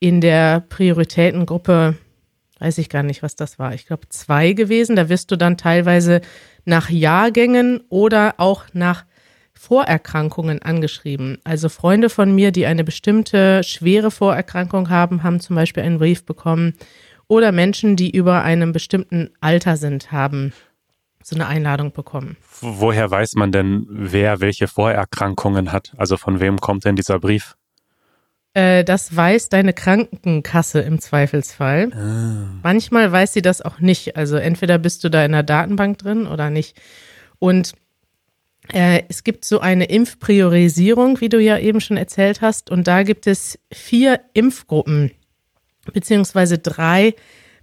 in 0.00 0.20
der 0.20 0.60
Prioritätengruppe, 0.60 1.96
weiß 2.58 2.78
ich 2.78 2.88
gar 2.88 3.02
nicht, 3.02 3.22
was 3.22 3.36
das 3.36 3.58
war, 3.58 3.74
ich 3.74 3.86
glaube 3.86 4.08
zwei 4.08 4.52
gewesen. 4.52 4.96
Da 4.96 5.08
wirst 5.08 5.30
du 5.30 5.36
dann 5.36 5.56
teilweise 5.56 6.20
nach 6.64 6.90
Jahrgängen 6.90 7.82
oder 7.88 8.34
auch 8.38 8.64
nach 8.72 9.04
Vorerkrankungen 9.52 10.60
angeschrieben. 10.62 11.38
Also 11.44 11.68
Freunde 11.68 12.10
von 12.10 12.34
mir, 12.34 12.50
die 12.50 12.66
eine 12.66 12.84
bestimmte 12.84 13.62
schwere 13.62 14.10
Vorerkrankung 14.10 14.90
haben, 14.90 15.22
haben 15.22 15.40
zum 15.40 15.56
Beispiel 15.56 15.84
einen 15.84 15.98
Brief 15.98 16.24
bekommen 16.26 16.74
oder 17.28 17.52
Menschen, 17.52 17.96
die 17.96 18.10
über 18.10 18.42
einem 18.42 18.72
bestimmten 18.72 19.30
Alter 19.40 19.76
sind, 19.76 20.12
haben 20.12 20.52
so 21.22 21.36
eine 21.36 21.46
Einladung 21.46 21.92
bekommen. 21.92 22.36
Woher 22.60 23.10
weiß 23.10 23.34
man 23.34 23.50
denn, 23.50 23.86
wer 23.88 24.40
welche 24.40 24.68
Vorerkrankungen 24.68 25.72
hat? 25.72 25.92
Also 25.96 26.16
von 26.16 26.40
wem 26.40 26.58
kommt 26.60 26.84
denn 26.84 26.96
dieser 26.96 27.18
Brief? 27.18 27.56
Äh, 28.52 28.84
das 28.84 29.14
weiß 29.14 29.48
deine 29.48 29.72
Krankenkasse 29.72 30.80
im 30.80 31.00
Zweifelsfall. 31.00 31.90
Ah. 31.92 32.58
Manchmal 32.62 33.10
weiß 33.10 33.32
sie 33.32 33.42
das 33.42 33.62
auch 33.62 33.80
nicht. 33.80 34.16
Also 34.16 34.36
entweder 34.36 34.78
bist 34.78 35.02
du 35.02 35.08
da 35.08 35.24
in 35.24 35.32
der 35.32 35.42
Datenbank 35.42 35.98
drin 35.98 36.26
oder 36.26 36.50
nicht. 36.50 36.80
Und 37.38 37.72
äh, 38.72 39.02
es 39.08 39.24
gibt 39.24 39.44
so 39.44 39.60
eine 39.60 39.86
Impfpriorisierung, 39.86 41.20
wie 41.20 41.28
du 41.28 41.40
ja 41.40 41.58
eben 41.58 41.80
schon 41.80 41.96
erzählt 41.96 42.40
hast. 42.40 42.70
Und 42.70 42.86
da 42.86 43.02
gibt 43.02 43.26
es 43.26 43.58
vier 43.72 44.20
Impfgruppen 44.34 45.10
beziehungsweise 45.92 46.58
drei 46.58 47.14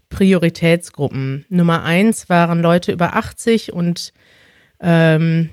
Prioritätsgruppen. 0.09 1.45
Nummer 1.49 1.83
eins 1.83 2.29
waren 2.29 2.61
Leute 2.61 2.91
über 2.91 3.15
80 3.15 3.73
und 3.73 4.13
ähm, 4.79 5.49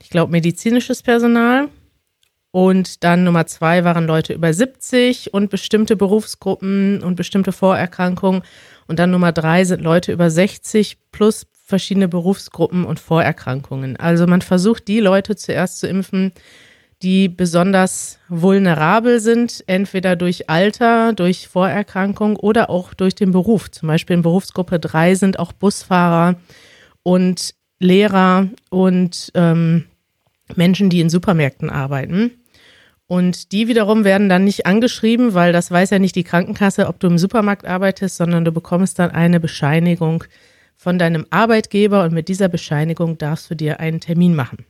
ich 0.00 0.10
glaube 0.10 0.32
medizinisches 0.32 1.02
Personal. 1.02 1.68
Und 2.50 3.02
dann 3.02 3.24
Nummer 3.24 3.46
zwei 3.46 3.82
waren 3.82 4.06
Leute 4.06 4.32
über 4.32 4.52
70 4.52 5.34
und 5.34 5.50
bestimmte 5.50 5.96
Berufsgruppen 5.96 7.02
und 7.02 7.16
bestimmte 7.16 7.50
Vorerkrankungen. 7.50 8.42
Und 8.86 9.00
dann 9.00 9.10
Nummer 9.10 9.32
drei 9.32 9.64
sind 9.64 9.82
Leute 9.82 10.12
über 10.12 10.30
60 10.30 10.98
plus 11.10 11.48
verschiedene 11.64 12.06
Berufsgruppen 12.06 12.84
und 12.84 13.00
Vorerkrankungen. 13.00 13.96
Also 13.96 14.26
man 14.26 14.42
versucht 14.42 14.86
die 14.86 15.00
Leute 15.00 15.34
zuerst 15.34 15.80
zu 15.80 15.88
impfen, 15.88 16.32
die 17.02 17.28
besonders 17.28 18.18
vulnerabel 18.28 19.20
sind, 19.20 19.62
entweder 19.66 20.16
durch 20.16 20.48
Alter, 20.48 21.12
durch 21.12 21.48
Vorerkrankung 21.48 22.36
oder 22.36 22.70
auch 22.70 22.94
durch 22.94 23.14
den 23.14 23.30
Beruf. 23.30 23.70
Zum 23.70 23.88
Beispiel 23.88 24.14
in 24.14 24.22
Berufsgruppe 24.22 24.78
3 24.78 25.14
sind 25.14 25.38
auch 25.38 25.52
Busfahrer 25.52 26.36
und 27.02 27.54
Lehrer 27.78 28.48
und 28.70 29.30
ähm, 29.34 29.84
Menschen, 30.56 30.90
die 30.90 31.00
in 31.00 31.10
Supermärkten 31.10 31.70
arbeiten. 31.70 32.32
Und 33.06 33.52
die 33.52 33.68
wiederum 33.68 34.04
werden 34.04 34.28
dann 34.28 34.44
nicht 34.44 34.66
angeschrieben, 34.66 35.34
weil 35.34 35.52
das 35.52 35.70
weiß 35.70 35.90
ja 35.90 35.98
nicht 35.98 36.16
die 36.16 36.24
Krankenkasse, 36.24 36.88
ob 36.88 37.00
du 37.00 37.06
im 37.06 37.18
Supermarkt 37.18 37.66
arbeitest, 37.66 38.16
sondern 38.16 38.44
du 38.44 38.52
bekommst 38.52 38.98
dann 38.98 39.10
eine 39.10 39.40
Bescheinigung 39.40 40.24
von 40.76 40.98
deinem 40.98 41.26
Arbeitgeber 41.30 42.02
und 42.04 42.12
mit 42.12 42.28
dieser 42.28 42.48
Bescheinigung 42.48 43.18
darfst 43.18 43.50
du 43.50 43.54
dir 43.54 43.78
einen 43.80 44.00
Termin 44.00 44.34
machen. 44.34 44.64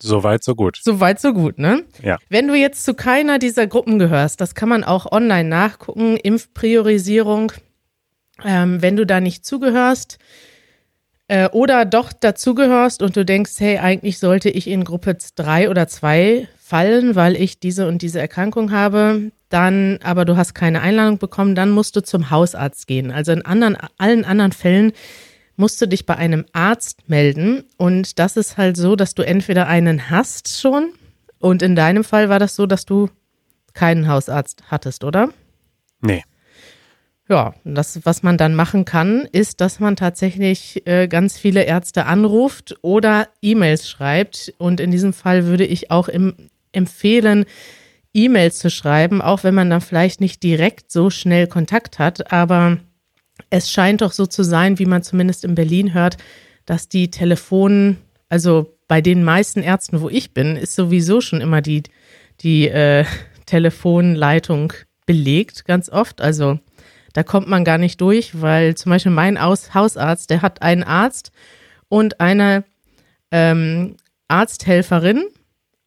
So 0.00 0.22
weit, 0.22 0.44
so 0.44 0.54
gut. 0.54 0.78
So 0.82 1.00
weit, 1.00 1.20
so 1.20 1.32
gut, 1.32 1.58
ne? 1.58 1.84
Ja. 2.02 2.18
Wenn 2.28 2.48
du 2.48 2.54
jetzt 2.54 2.84
zu 2.84 2.94
keiner 2.94 3.38
dieser 3.38 3.66
Gruppen 3.66 3.98
gehörst, 3.98 4.40
das 4.40 4.54
kann 4.54 4.68
man 4.68 4.84
auch 4.84 5.10
online 5.10 5.48
nachgucken, 5.48 6.16
Impfpriorisierung, 6.16 7.52
ähm, 8.44 8.82
wenn 8.82 8.96
du 8.96 9.06
da 9.06 9.20
nicht 9.20 9.46
zugehörst 9.46 10.18
äh, 11.28 11.48
oder 11.48 11.84
doch 11.84 12.12
dazugehörst 12.12 13.02
und 13.02 13.16
du 13.16 13.24
denkst, 13.24 13.52
hey, 13.58 13.78
eigentlich 13.78 14.18
sollte 14.18 14.50
ich 14.50 14.68
in 14.68 14.84
Gruppe 14.84 15.16
3 15.34 15.70
oder 15.70 15.88
2 15.88 16.46
fallen, 16.58 17.14
weil 17.14 17.36
ich 17.36 17.58
diese 17.58 17.88
und 17.88 18.02
diese 18.02 18.20
Erkrankung 18.20 18.72
habe, 18.72 19.30
dann, 19.48 19.98
aber 20.02 20.24
du 20.24 20.36
hast 20.36 20.54
keine 20.54 20.80
Einladung 20.82 21.18
bekommen, 21.18 21.54
dann 21.54 21.70
musst 21.70 21.96
du 21.96 22.02
zum 22.02 22.30
Hausarzt 22.30 22.86
gehen. 22.86 23.10
Also 23.10 23.32
in 23.32 23.42
anderen, 23.42 23.78
allen 23.98 24.24
anderen 24.24 24.52
Fällen 24.52 24.92
musst 25.56 25.80
du 25.80 25.88
dich 25.88 26.06
bei 26.06 26.16
einem 26.16 26.44
Arzt 26.52 27.08
melden. 27.08 27.64
Und 27.76 28.18
das 28.18 28.36
ist 28.36 28.56
halt 28.56 28.76
so, 28.76 28.96
dass 28.96 29.14
du 29.14 29.22
entweder 29.22 29.66
einen 29.66 30.10
hast 30.10 30.60
schon. 30.60 30.92
Und 31.38 31.62
in 31.62 31.76
deinem 31.76 32.04
Fall 32.04 32.28
war 32.28 32.38
das 32.38 32.56
so, 32.56 32.66
dass 32.66 32.84
du 32.84 33.10
keinen 33.74 34.08
Hausarzt 34.08 34.64
hattest, 34.70 35.04
oder? 35.04 35.30
Nee. 36.00 36.22
Ja, 37.28 37.54
das, 37.64 38.00
was 38.04 38.22
man 38.22 38.38
dann 38.38 38.54
machen 38.54 38.84
kann, 38.84 39.26
ist, 39.32 39.60
dass 39.60 39.80
man 39.80 39.96
tatsächlich 39.96 40.86
äh, 40.86 41.08
ganz 41.08 41.36
viele 41.36 41.64
Ärzte 41.64 42.06
anruft 42.06 42.76
oder 42.82 43.28
E-Mails 43.42 43.88
schreibt. 43.88 44.54
Und 44.58 44.80
in 44.80 44.92
diesem 44.92 45.12
Fall 45.12 45.46
würde 45.46 45.64
ich 45.66 45.90
auch 45.90 46.08
im, 46.08 46.34
empfehlen, 46.72 47.44
E-Mails 48.14 48.58
zu 48.58 48.70
schreiben, 48.70 49.20
auch 49.20 49.44
wenn 49.44 49.54
man 49.54 49.68
dann 49.68 49.80
vielleicht 49.80 50.20
nicht 50.20 50.42
direkt 50.42 50.90
so 50.92 51.10
schnell 51.10 51.48
Kontakt 51.48 51.98
hat. 51.98 52.32
Aber 52.32 52.78
es 53.50 53.70
scheint 53.70 54.00
doch 54.00 54.12
so 54.12 54.26
zu 54.26 54.42
sein, 54.42 54.78
wie 54.78 54.86
man 54.86 55.02
zumindest 55.02 55.44
in 55.44 55.54
Berlin 55.54 55.94
hört, 55.94 56.16
dass 56.64 56.88
die 56.88 57.10
Telefonen, 57.10 57.98
also 58.28 58.72
bei 58.88 59.00
den 59.00 59.24
meisten 59.24 59.62
Ärzten, 59.62 60.00
wo 60.00 60.08
ich 60.08 60.32
bin, 60.34 60.56
ist 60.56 60.74
sowieso 60.74 61.20
schon 61.20 61.40
immer 61.40 61.60
die, 61.62 61.82
die 62.40 62.68
äh, 62.68 63.04
Telefonleitung 63.46 64.72
belegt, 65.06 65.64
ganz 65.64 65.88
oft. 65.88 66.20
Also 66.20 66.58
Da 67.16 67.22
kommt 67.22 67.48
man 67.48 67.64
gar 67.64 67.78
nicht 67.78 68.00
durch, 68.02 68.42
weil 68.42 68.74
zum 68.74 68.90
Beispiel 68.90 69.12
mein 69.12 69.38
Aus 69.38 69.72
Hausarzt, 69.72 70.28
der 70.28 70.42
hat 70.42 70.60
einen 70.60 70.82
Arzt 70.82 71.32
und 71.88 72.20
eine 72.20 72.64
ähm, 73.30 73.96
Arzthelferin 74.28 75.24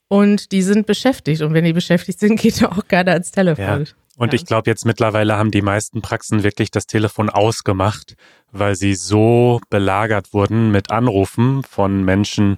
und 0.08 0.52
die 0.52 0.64
sind 0.64 0.88
beschäftigt. 0.88 1.42
Und 1.42 1.54
wenn 1.54 1.66
die 1.66 1.74
beschäftigt 1.74 2.20
sind, 2.20 2.40
geht 2.42 2.64
da 2.64 2.70
auch 2.70 2.88
keiner 2.88 3.12
ans 3.12 3.30
Telefon. 3.30 3.86
Ja. 3.86 3.92
Und 4.20 4.34
ja. 4.34 4.36
ich 4.36 4.46
glaube, 4.46 4.70
jetzt 4.70 4.86
mittlerweile 4.86 5.38
haben 5.38 5.50
die 5.50 5.62
meisten 5.62 6.02
Praxen 6.02 6.44
wirklich 6.44 6.72
das 6.72 6.88
Telefon 6.88 7.30
ausgemacht, 7.30 8.18
weil 8.52 8.76
sie 8.76 8.94
so 8.94 9.62
belagert 9.70 10.34
wurden 10.34 10.72
mit 10.72 10.92
Anrufen 10.92 11.64
von 11.64 12.04
Menschen, 12.04 12.58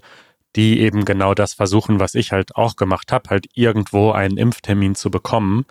die 0.56 0.80
eben 0.80 1.06
genau 1.06 1.36
das 1.36 1.54
versuchen, 1.54 2.00
was 2.00 2.16
ich 2.16 2.32
halt 2.32 2.56
auch 2.56 2.78
gemacht 2.78 3.12
habe, 3.12 3.30
halt 3.30 3.46
irgendwo 3.54 4.12
einen 4.12 4.38
Impftermin 4.38 4.96
zu 4.96 5.12
bekommen. 5.12 5.66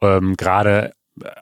Ähm, 0.00 0.36
Gerade 0.36 0.92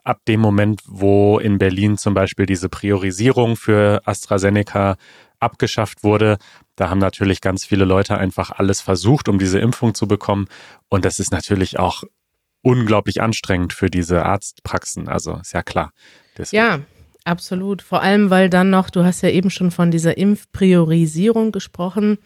ab 0.03 0.21
dem 0.27 0.39
Moment, 0.39 0.81
wo 0.87 1.37
in 1.37 1.59
Berlin 1.59 1.95
zum 1.99 2.15
Beispiel 2.15 2.47
diese 2.47 2.69
Priorisierung 2.69 3.55
für 3.55 4.01
AstraZeneca 4.05 4.97
abgeschafft 5.39 6.03
wurde, 6.03 6.39
da 6.77 6.89
haben 6.89 6.99
natürlich 6.99 7.41
ganz 7.41 7.63
viele 7.63 7.85
Leute 7.85 8.17
einfach 8.17 8.49
alles 8.49 8.81
versucht, 8.81 9.29
um 9.29 9.37
diese 9.37 9.59
Impfung 9.59 9.93
zu 9.93 10.07
bekommen. 10.07 10.47
Und 10.89 11.05
das 11.05 11.19
ist 11.19 11.31
natürlich 11.31 11.77
auch 11.77 12.03
unglaublich 12.63 13.21
anstrengend 13.21 13.73
für 13.73 13.89
diese 13.89 14.25
Arztpraxen. 14.25 15.07
Also 15.07 15.37
ist 15.41 15.53
ja 15.53 15.61
klar. 15.61 15.91
Deswegen. 16.37 16.63
Ja, 16.63 16.79
absolut. 17.25 17.83
Vor 17.83 18.01
allem, 18.01 18.31
weil 18.31 18.49
dann 18.49 18.71
noch, 18.71 18.89
du 18.89 19.03
hast 19.03 19.21
ja 19.21 19.29
eben 19.29 19.51
schon 19.51 19.69
von 19.69 19.91
dieser 19.91 20.17
Impfpriorisierung 20.17 21.51
gesprochen. 21.51 22.17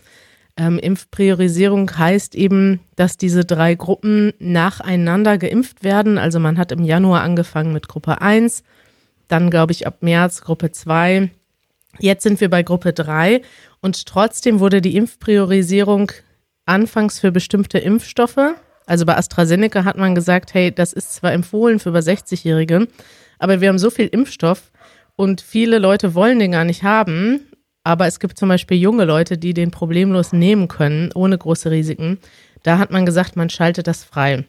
Ähm, 0.55 0.79
Impfpriorisierung 0.79 1.95
heißt 1.97 2.35
eben, 2.35 2.79
dass 2.95 3.17
diese 3.17 3.45
drei 3.45 3.75
Gruppen 3.75 4.33
nacheinander 4.39 5.37
geimpft 5.37 5.83
werden. 5.83 6.17
Also 6.17 6.39
man 6.39 6.57
hat 6.57 6.71
im 6.71 6.83
Januar 6.83 7.21
angefangen 7.21 7.73
mit 7.73 7.87
Gruppe 7.87 8.21
1, 8.21 8.63
dann 9.27 9.49
glaube 9.49 9.73
ich 9.73 9.85
ab 9.85 9.97
März 10.01 10.41
Gruppe 10.41 10.71
2. 10.71 11.29
Jetzt 11.99 12.23
sind 12.23 12.41
wir 12.41 12.49
bei 12.49 12.63
Gruppe 12.63 12.93
3 12.93 13.41
und 13.81 14.05
trotzdem 14.05 14.59
wurde 14.59 14.81
die 14.81 14.95
Impfpriorisierung 14.95 16.11
anfangs 16.65 17.19
für 17.19 17.31
bestimmte 17.31 17.77
Impfstoffe, 17.79 18.55
also 18.87 19.05
bei 19.05 19.15
AstraZeneca 19.15 19.85
hat 19.85 19.97
man 19.97 20.15
gesagt, 20.15 20.53
hey, 20.55 20.73
das 20.73 20.93
ist 20.93 21.13
zwar 21.13 21.33
empfohlen 21.33 21.79
für 21.79 21.89
über 21.89 21.99
60-Jährige, 21.99 22.87
aber 23.37 23.61
wir 23.61 23.69
haben 23.69 23.77
so 23.77 23.91
viel 23.91 24.07
Impfstoff 24.07 24.71
und 25.15 25.41
viele 25.41 25.77
Leute 25.77 26.15
wollen 26.15 26.39
den 26.39 26.53
gar 26.53 26.63
nicht 26.63 26.81
haben 26.81 27.41
aber 27.87 28.05
es 28.05 28.19
gibt 28.19 28.37
zum 28.37 28.49
Beispiel 28.49 28.75
junge 28.77 29.05
Leute, 29.05 29.37
die 29.37 29.53
den 29.53 29.71
problemlos 29.71 30.33
nehmen 30.33 30.67
können, 30.67 31.09
ohne 31.15 31.37
große 31.37 31.71
Risiken. 31.71 32.19
Da 32.63 32.79
hat 32.79 32.91
man 32.91 33.05
gesagt, 33.05 33.37
man 33.37 33.49
schaltet 33.49 33.87
das 33.87 34.03
frei. 34.03 34.43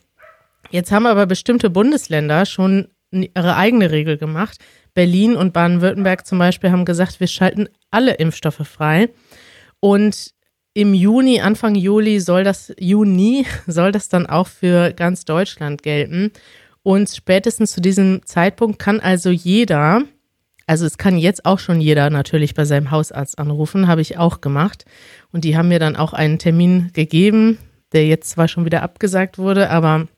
Jetzt 0.70 0.90
haben 0.90 1.06
aber 1.06 1.24
bestimmte 1.24 1.70
Bundesländer 1.70 2.46
schon 2.46 2.88
ihre 3.12 3.54
eigene 3.54 3.92
Regel 3.92 4.18
gemacht. 4.18 4.58
Berlin 4.92 5.36
und 5.36 5.52
Baden-Württemberg 5.52 6.26
zum 6.26 6.40
Beispiel 6.40 6.72
haben 6.72 6.84
gesagt, 6.84 7.20
wir 7.20 7.28
schalten 7.28 7.68
alle 7.92 8.14
Impfstoffe 8.14 8.66
frei. 8.66 9.10
Und 9.78 10.32
im 10.74 10.94
Juni, 10.94 11.40
Anfang 11.40 11.74
Juli 11.74 12.20
soll 12.20 12.44
das, 12.44 12.72
Juni 12.78 13.46
soll 13.66 13.92
das 13.92 14.08
dann 14.08 14.26
auch 14.26 14.46
für 14.46 14.92
ganz 14.92 15.24
Deutschland 15.24 15.82
gelten. 15.82 16.32
Und 16.82 17.10
spätestens 17.10 17.72
zu 17.72 17.80
diesem 17.80 18.24
Zeitpunkt 18.24 18.78
kann 18.78 19.00
also 19.00 19.30
jeder 19.30 20.02
also 20.68 20.84
es 20.84 20.98
kann 20.98 21.16
jetzt 21.16 21.46
auch 21.46 21.58
schon 21.58 21.80
jeder 21.80 22.10
natürlich 22.10 22.52
bei 22.52 22.66
seinem 22.66 22.90
Hausarzt 22.90 23.38
anrufen, 23.38 23.88
habe 23.88 24.02
ich 24.02 24.18
auch 24.18 24.42
gemacht. 24.42 24.84
Und 25.32 25.44
die 25.44 25.56
haben 25.56 25.68
mir 25.68 25.78
dann 25.78 25.96
auch 25.96 26.12
einen 26.12 26.38
Termin 26.38 26.90
gegeben, 26.92 27.56
der 27.92 28.06
jetzt 28.06 28.28
zwar 28.28 28.48
schon 28.48 28.66
wieder 28.66 28.82
abgesagt 28.82 29.38
wurde, 29.38 29.70
aber 29.70 30.08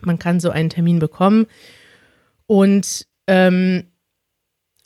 man 0.00 0.18
kann 0.18 0.40
so 0.40 0.48
einen 0.48 0.70
Termin 0.70 0.98
bekommen 0.98 1.46
und 2.46 3.06
ähm, 3.26 3.84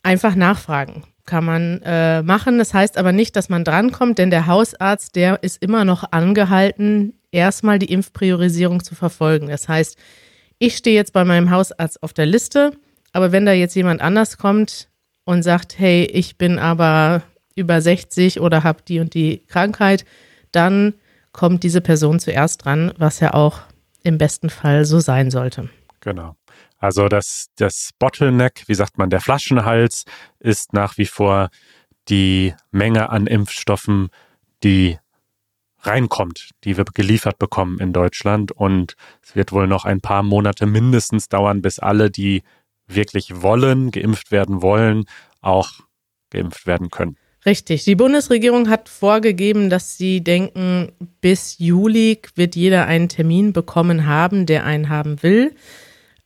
einfach 0.03 0.35
nachfragen 0.35 1.05
kann 1.27 1.45
man 1.45 1.83
äh, 1.83 2.23
machen. 2.23 2.59
Das 2.59 2.73
heißt 2.73 2.99
aber 2.99 3.13
nicht, 3.13 3.37
dass 3.37 3.49
man 3.49 3.65
drankommt, 3.65 4.19
denn 4.19 4.31
der 4.31 4.47
Hausarzt, 4.47 5.17
der 5.17 5.43
ist 5.43 5.63
immer 5.63 5.85
noch 5.85 6.13
angehalten, 6.13 7.15
erstmal 7.33 7.79
die 7.79 7.93
Impfpriorisierung 7.93 8.83
zu 8.83 8.95
verfolgen. 8.95 9.49
Das 9.49 9.69
heißt, 9.69 9.97
ich 10.59 10.77
stehe 10.77 10.97
jetzt 10.97 11.13
bei 11.13 11.25
meinem 11.25 11.51
Hausarzt 11.51 12.03
auf 12.03 12.13
der 12.13 12.27
Liste, 12.27 12.73
aber 13.13 13.33
wenn 13.33 13.45
da 13.45 13.53
jetzt 13.53 13.75
jemand 13.75 14.01
anders 14.01 14.39
kommt, 14.39 14.89
und 15.27 15.43
sagt, 15.43 15.79
hey, 15.79 16.05
ich 16.05 16.39
bin 16.39 16.59
aber 16.59 17.23
über 17.55 17.83
60 17.83 18.41
oder 18.41 18.65
habe 18.65 18.83
die 18.87 19.01
und 19.01 19.13
die 19.13 19.45
Krankheit, 19.49 20.07
dann 20.53 20.95
kommt 21.33 21.65
diese 21.65 21.83
Person 21.83 22.19
zuerst 22.19 22.65
dran, 22.65 22.93
was 22.97 23.21
ja 23.21 23.35
auch 23.35 23.61
im 24.03 24.17
besten 24.17 24.49
Fall 24.49 24.87
so 24.87 25.01
sein 25.01 25.31
sollte. 25.31 25.69
Genau. 26.01 26.37
Also 26.79 27.09
das, 27.09 27.47
das 27.57 27.91
Bottleneck, 27.99 28.65
wie 28.67 28.75
sagt 28.75 28.99
man, 28.99 29.11
der 29.11 29.21
Flaschenhals 29.21 30.05
ist 30.39 30.73
nach 30.73 30.99
wie 30.99 31.07
vor 31.07 31.49
die 32.09 32.55
Menge 32.71 33.11
an 33.11 33.27
Impfstoffen, 33.27 34.11
die 34.63 34.99
reinkommt, 35.81 36.51
die 36.65 36.77
wir 36.77 36.85
geliefert 36.85 37.39
bekommen 37.39 37.79
in 37.79 37.93
Deutschland. 37.93 38.53
Und 38.53 38.95
es 39.23 39.35
wird 39.37 39.53
wohl 39.53 39.67
noch 39.67 39.85
ein 39.85 40.01
paar 40.01 40.23
Monate 40.23 40.67
mindestens 40.67 41.29
dauern, 41.29 41.63
bis 41.63 41.79
alle, 41.79 42.11
die 42.11 42.43
wirklich 42.87 43.43
wollen, 43.43 43.91
geimpft 43.91 44.31
werden 44.31 44.63
wollen, 44.63 45.05
auch 45.41 45.73
geimpft 46.31 46.67
werden 46.67 46.91
können. 46.91 47.17
Richtig. 47.45 47.85
Die 47.85 47.95
Bundesregierung 47.95 48.69
hat 48.69 48.89
vorgegeben, 48.89 49.71
dass 49.71 49.97
sie 49.97 50.23
denken, 50.23 50.91
bis 51.21 51.59
Juli 51.59 52.21
wird 52.35 52.57
jeder 52.57 52.87
einen 52.87 53.09
Termin 53.09 53.53
bekommen 53.53 54.07
haben, 54.07 54.47
der 54.47 54.65
einen 54.65 54.89
haben 54.89 55.23
will. 55.23 55.55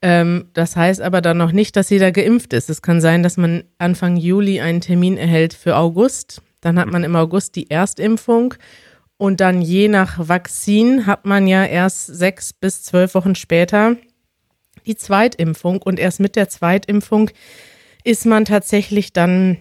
Ähm, 0.01 0.49
das 0.53 0.75
heißt 0.75 1.01
aber 1.01 1.21
dann 1.21 1.37
noch 1.37 1.51
nicht, 1.51 1.75
dass 1.75 1.89
jeder 1.89 2.11
geimpft 2.11 2.53
ist. 2.53 2.69
Es 2.69 2.81
kann 2.81 3.01
sein, 3.01 3.23
dass 3.23 3.37
man 3.37 3.63
Anfang 3.77 4.17
Juli 4.17 4.59
einen 4.61 4.81
Termin 4.81 5.17
erhält 5.17 5.53
für 5.53 5.75
August. 5.75 6.41
Dann 6.61 6.79
hat 6.79 6.87
man 6.87 7.03
im 7.03 7.15
August 7.15 7.55
die 7.55 7.69
Erstimpfung. 7.69 8.55
Und 9.17 9.39
dann 9.39 9.61
je 9.61 9.87
nach 9.87 10.27
Vakzin 10.27 11.05
hat 11.05 11.25
man 11.25 11.45
ja 11.45 11.63
erst 11.63 12.07
sechs 12.07 12.53
bis 12.53 12.81
zwölf 12.81 13.13
Wochen 13.13 13.35
später 13.35 13.95
die 14.87 14.95
Zweitimpfung 14.95 15.81
und 15.81 15.99
erst 15.99 16.19
mit 16.19 16.35
der 16.35 16.49
Zweitimpfung 16.49 17.29
ist 18.03 18.25
man 18.25 18.45
tatsächlich 18.45 19.13
dann 19.13 19.57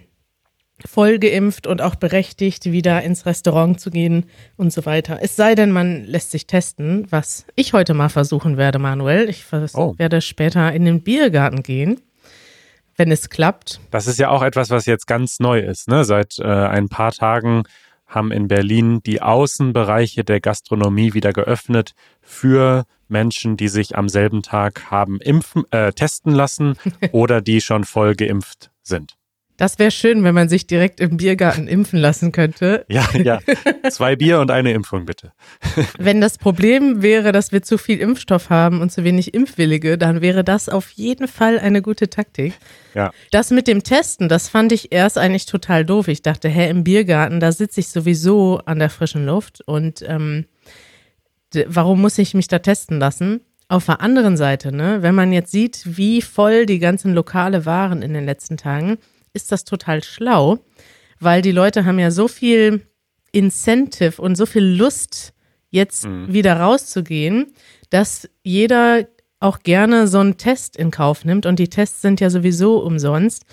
voll 0.87 1.19
geimpft 1.19 1.67
und 1.67 1.83
auch 1.83 1.95
berechtigt, 1.95 2.67
wieder 2.67 3.03
ins 3.03 3.27
Restaurant 3.27 3.81
zu 3.81 3.91
gehen 3.91 4.27
und 4.57 4.73
so 4.73 4.87
weiter. 4.87 5.19
Es 5.23 5.37
sei 5.37 5.55
denn, 5.55 5.73
man 5.73 6.05
lässt 6.05 6.31
sich 6.31 6.47
testen, 6.47 7.07
was 7.11 7.47
ich 7.57 7.73
heute 7.73 7.95
mal 7.95 8.09
versuchen 8.09 8.57
werde, 8.57 8.79
Manuel. 8.79 9.29
Ich 9.29 9.45
oh. 9.75 9.95
werde 9.99 10.21
später 10.21 10.73
in 10.73 10.85
den 10.85 11.03
Biergarten 11.03 11.63
gehen, 11.63 12.01
wenn 12.97 13.11
es 13.11 13.31
klappt. 13.31 13.81
Das 13.91 14.07
ist 14.07 14.19
ja 14.19 14.31
auch 14.31 14.43
etwas, 14.43 14.71
was 14.71 14.87
jetzt 14.87 15.07
ganz 15.07 15.41
neu 15.41 15.61
ist. 15.61 15.89
Ne? 15.89 16.05
Seit 16.05 16.39
äh, 16.39 16.45
ein 16.45 16.89
paar 16.89 17.13
Tagen 17.13 17.65
haben 18.07 18.33
in 18.33 18.49
Berlin 18.49 19.03
die 19.05 19.23
Außenbereiche 19.23 20.25
der 20.25 20.41
Gastronomie 20.41 21.15
wieder 21.15 21.33
geöffnet 21.33 21.93
für 22.21 22.85
Menschen, 23.09 23.57
die 23.57 23.69
sich 23.69 23.97
am 23.97 24.09
selben 24.09 24.43
Tag 24.43 24.91
haben 24.91 25.21
impfen, 25.21 25.65
äh, 25.71 25.93
testen 25.93 26.33
lassen 26.33 26.77
oder 27.13 27.41
die 27.41 27.61
schon 27.61 27.85
voll 27.85 28.15
geimpft 28.15 28.71
sind. 28.83 29.17
Das 29.61 29.79
wäre 29.79 29.91
schön, 29.91 30.25
wenn 30.25 30.35
man 30.35 30.49
sich 30.49 30.67
direkt 30.67 31.01
im 31.01 31.19
Biergarten 31.19 31.69
impfen 31.69 31.99
lassen 31.99 32.33
könnte. 32.33 32.87
Ja, 32.89 33.07
ja. 33.13 33.41
Zwei 33.91 34.17
Bier 34.17 34.41
und 34.41 34.51
eine 34.51 34.73
Impfung 34.73 35.05
bitte. 35.05 35.33
Wenn 35.99 36.23
das 36.23 36.39
Problem 36.39 37.03
wäre, 37.03 37.31
dass 37.31 37.53
wir 37.53 37.61
zu 37.61 37.77
viel 37.77 37.99
Impfstoff 37.99 38.49
haben 38.49 38.81
und 38.81 38.91
zu 38.91 39.05
wenig 39.05 39.35
Impfwillige, 39.35 39.99
dann 39.99 40.23
wäre 40.23 40.45
das 40.45 40.71
auf 40.71 40.89
jeden 40.93 41.29
Fall 41.29 41.59
eine 41.59 41.83
gute 41.83 42.09
Taktik. 42.09 42.55
Ja. 42.95 43.11
Das 43.33 43.51
mit 43.51 43.69
dem 43.69 43.83
Testen, 43.83 44.31
das 44.31 44.49
fand 44.49 44.73
ich 44.73 44.93
erst 44.93 45.19
eigentlich 45.19 45.45
total 45.45 45.85
doof. 45.85 46.09
Ich 46.09 46.23
dachte, 46.23 46.49
hä, 46.49 46.71
im 46.71 46.83
Biergarten, 46.83 47.39
da 47.39 47.53
sitze 47.53 47.81
ich 47.81 47.89
sowieso 47.89 48.63
an 48.65 48.79
der 48.79 48.89
frischen 48.89 49.27
Luft 49.27 49.61
und 49.67 50.03
ähm, 50.09 50.47
warum 51.67 52.01
muss 52.01 52.17
ich 52.17 52.33
mich 52.33 52.49
da 52.49 52.61
testen 52.61 52.99
lassen? 52.99 53.43
Auf 53.69 53.85
der 53.85 54.01
anderen 54.01 54.39
Seite, 54.39 54.75
ne, 54.75 55.03
wenn 55.03 55.15
man 55.15 55.35
jetzt 55.35 55.53
sieht, 55.53 55.83
wie 55.85 56.23
voll 56.23 56.65
die 56.65 56.79
ganzen 56.79 57.13
Lokale 57.13 57.67
waren 57.67 58.01
in 58.01 58.15
den 58.15 58.25
letzten 58.25 58.57
Tagen, 58.57 58.97
ist 59.33 59.53
das 59.53 59.65
total 59.65 60.03
schlau, 60.03 60.59
weil 61.19 61.43
die 61.43 61.53
Leute 61.53 61.85
haben 61.85 61.99
ja 61.99 62.11
so 62.11 62.29
viel 62.29 62.87
Incentive 63.33 64.21
und 64.21 64.37
so 64.37 64.47
viel 64.47 64.65
Lust, 64.65 65.33
jetzt 65.71 66.07
mhm. 66.07 66.33
wieder 66.33 66.55
rauszugehen, 66.59 67.53
dass 67.91 68.29
jeder 68.43 69.07
auch 69.39 69.61
gerne 69.61 70.07
so 70.07 70.19
einen 70.19 70.37
Test 70.37 70.77
in 70.77 70.91
Kauf 70.91 71.25
nimmt 71.25 71.47
und 71.47 71.59
die 71.59 71.69
Tests 71.69 72.03
sind 72.03 72.21
ja 72.21 72.31
sowieso 72.31 72.79
umsonst. 72.79 73.45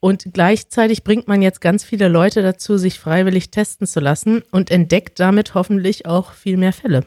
Und 0.00 0.26
gleichzeitig 0.34 1.02
bringt 1.02 1.28
man 1.28 1.40
jetzt 1.40 1.60
ganz 1.60 1.82
viele 1.82 2.08
Leute 2.08 2.42
dazu, 2.42 2.76
sich 2.76 2.98
freiwillig 2.98 3.50
testen 3.50 3.86
zu 3.86 4.00
lassen 4.00 4.42
und 4.50 4.70
entdeckt 4.70 5.18
damit 5.18 5.54
hoffentlich 5.54 6.04
auch 6.04 6.32
viel 6.32 6.58
mehr 6.58 6.74
Fälle. 6.74 7.04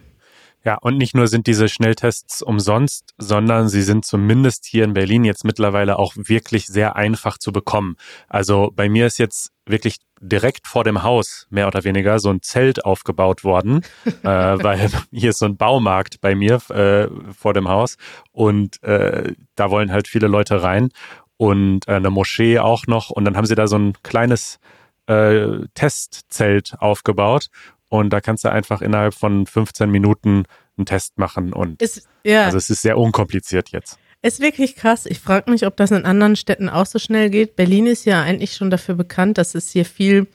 Ja, 0.63 0.75
und 0.81 0.97
nicht 0.97 1.15
nur 1.15 1.27
sind 1.27 1.47
diese 1.47 1.69
Schnelltests 1.69 2.41
umsonst, 2.41 3.13
sondern 3.17 3.69
sie 3.69 3.81
sind 3.81 4.05
zumindest 4.05 4.65
hier 4.65 4.83
in 4.83 4.93
Berlin 4.93 5.23
jetzt 5.23 5.45
mittlerweile 5.45 5.97
auch 5.97 6.13
wirklich 6.17 6.65
sehr 6.65 6.95
einfach 6.95 7.37
zu 7.37 7.51
bekommen. 7.51 7.95
Also 8.27 8.71
bei 8.75 8.89
mir 8.89 9.07
ist 9.07 9.17
jetzt 9.17 9.51
wirklich 9.65 9.99
direkt 10.19 10.67
vor 10.67 10.83
dem 10.83 11.03
Haus 11.03 11.47
mehr 11.49 11.67
oder 11.67 11.83
weniger 11.83 12.19
so 12.19 12.29
ein 12.29 12.41
Zelt 12.41 12.83
aufgebaut 12.83 13.43
worden, 13.43 13.81
äh, 14.05 14.27
weil 14.27 14.89
hier 15.11 15.29
ist 15.29 15.39
so 15.39 15.45
ein 15.45 15.57
Baumarkt 15.57 16.19
bei 16.21 16.35
mir 16.35 16.55
äh, 16.69 17.07
vor 17.33 17.53
dem 17.53 17.69
Haus 17.69 17.97
und 18.31 18.81
äh, 18.83 19.33
da 19.55 19.69
wollen 19.69 19.91
halt 19.91 20.07
viele 20.07 20.27
Leute 20.27 20.63
rein 20.63 20.89
und 21.37 21.87
äh, 21.87 21.93
eine 21.93 22.09
Moschee 22.09 22.59
auch 22.59 22.87
noch. 22.87 23.09
Und 23.09 23.25
dann 23.25 23.37
haben 23.37 23.45
sie 23.45 23.55
da 23.55 23.67
so 23.67 23.77
ein 23.77 23.93
kleines 24.03 24.59
äh, 25.05 25.59
Testzelt 25.75 26.73
aufgebaut 26.79 27.47
und 27.89 28.11
da 28.11 28.21
kannst 28.21 28.43
du 28.43 28.51
einfach 28.51 28.81
innerhalb 28.81 29.13
von 29.13 29.45
15 29.45 29.89
Minuten 29.89 30.45
einen 30.77 30.85
Test 30.85 31.17
machen 31.17 31.53
und 31.53 31.81
Ist, 31.81 32.07
ja, 32.23 32.45
also 32.45 32.57
es 32.57 32.69
ist 32.69 32.81
sehr 32.81 32.97
unkompliziert 32.97 33.69
jetzt. 33.69 33.97
ist 34.21 34.39
wirklich 34.39 34.75
krass. 34.75 35.05
Ich 35.05 35.19
frage 35.19 35.49
mich, 35.49 35.65
ob 35.65 35.75
das 35.77 35.91
in 35.91 36.05
anderen 36.05 36.35
Städten 36.35 36.69
auch 36.69 36.85
so 36.85 36.99
schnell 36.99 37.29
geht. 37.29 37.55
Berlin 37.55 37.87
ist 37.87 38.05
ja 38.05 38.21
eigentlich 38.21 38.53
schon 38.53 38.69
dafür 38.69 38.95
bekannt, 38.95 39.37
dass 39.37 39.55
es 39.55 39.71
hier 39.71 39.85
viel 39.85 40.27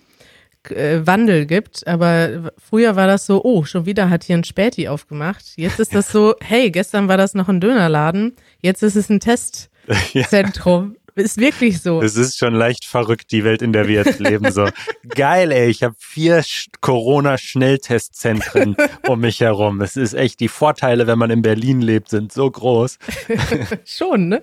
äh, 0.70 1.00
Wandel 1.04 1.46
gibt. 1.46 1.86
Aber 1.86 2.52
früher 2.58 2.96
war 2.96 3.06
das 3.06 3.26
so, 3.26 3.42
oh, 3.44 3.64
schon 3.64 3.86
wieder 3.86 4.10
hat 4.10 4.24
hier 4.24 4.36
ein 4.36 4.44
Späti 4.44 4.88
aufgemacht. 4.88 5.44
Jetzt 5.56 5.80
ist 5.80 5.94
das 5.94 6.08
so, 6.12 6.34
hey, 6.40 6.70
gestern 6.70 7.08
war 7.08 7.16
das 7.16 7.34
noch 7.34 7.48
ein 7.48 7.60
Dönerladen. 7.60 8.36
Jetzt 8.60 8.82
ist 8.82 8.96
es 8.96 9.10
ein. 9.10 9.20
Testzentrum. 9.20 10.96
Ist 11.14 11.36
wirklich 11.38 11.82
so. 11.82 12.00
Es 12.00 12.16
ist 12.16 12.38
schon 12.38 12.54
leicht 12.54 12.84
verrückt, 12.86 13.32
die 13.32 13.44
Welt, 13.44 13.60
in 13.62 13.72
der 13.72 13.86
wir 13.88 14.02
jetzt 14.04 14.18
leben. 14.18 14.50
So 14.50 14.68
geil, 15.14 15.52
ey. 15.52 15.68
Ich 15.68 15.82
habe 15.82 15.94
vier 15.98 16.42
Sch- 16.42 16.68
Corona-Schnelltestzentren 16.80 18.76
um 19.08 19.20
mich 19.20 19.40
herum. 19.40 19.80
Es 19.82 19.96
ist 19.96 20.14
echt 20.14 20.40
die 20.40 20.48
Vorteile, 20.48 21.06
wenn 21.06 21.18
man 21.18 21.30
in 21.30 21.42
Berlin 21.42 21.80
lebt, 21.82 22.08
sind 22.08 22.32
so 22.32 22.50
groß. 22.50 22.98
Schon, 23.84 24.28
ne? 24.28 24.40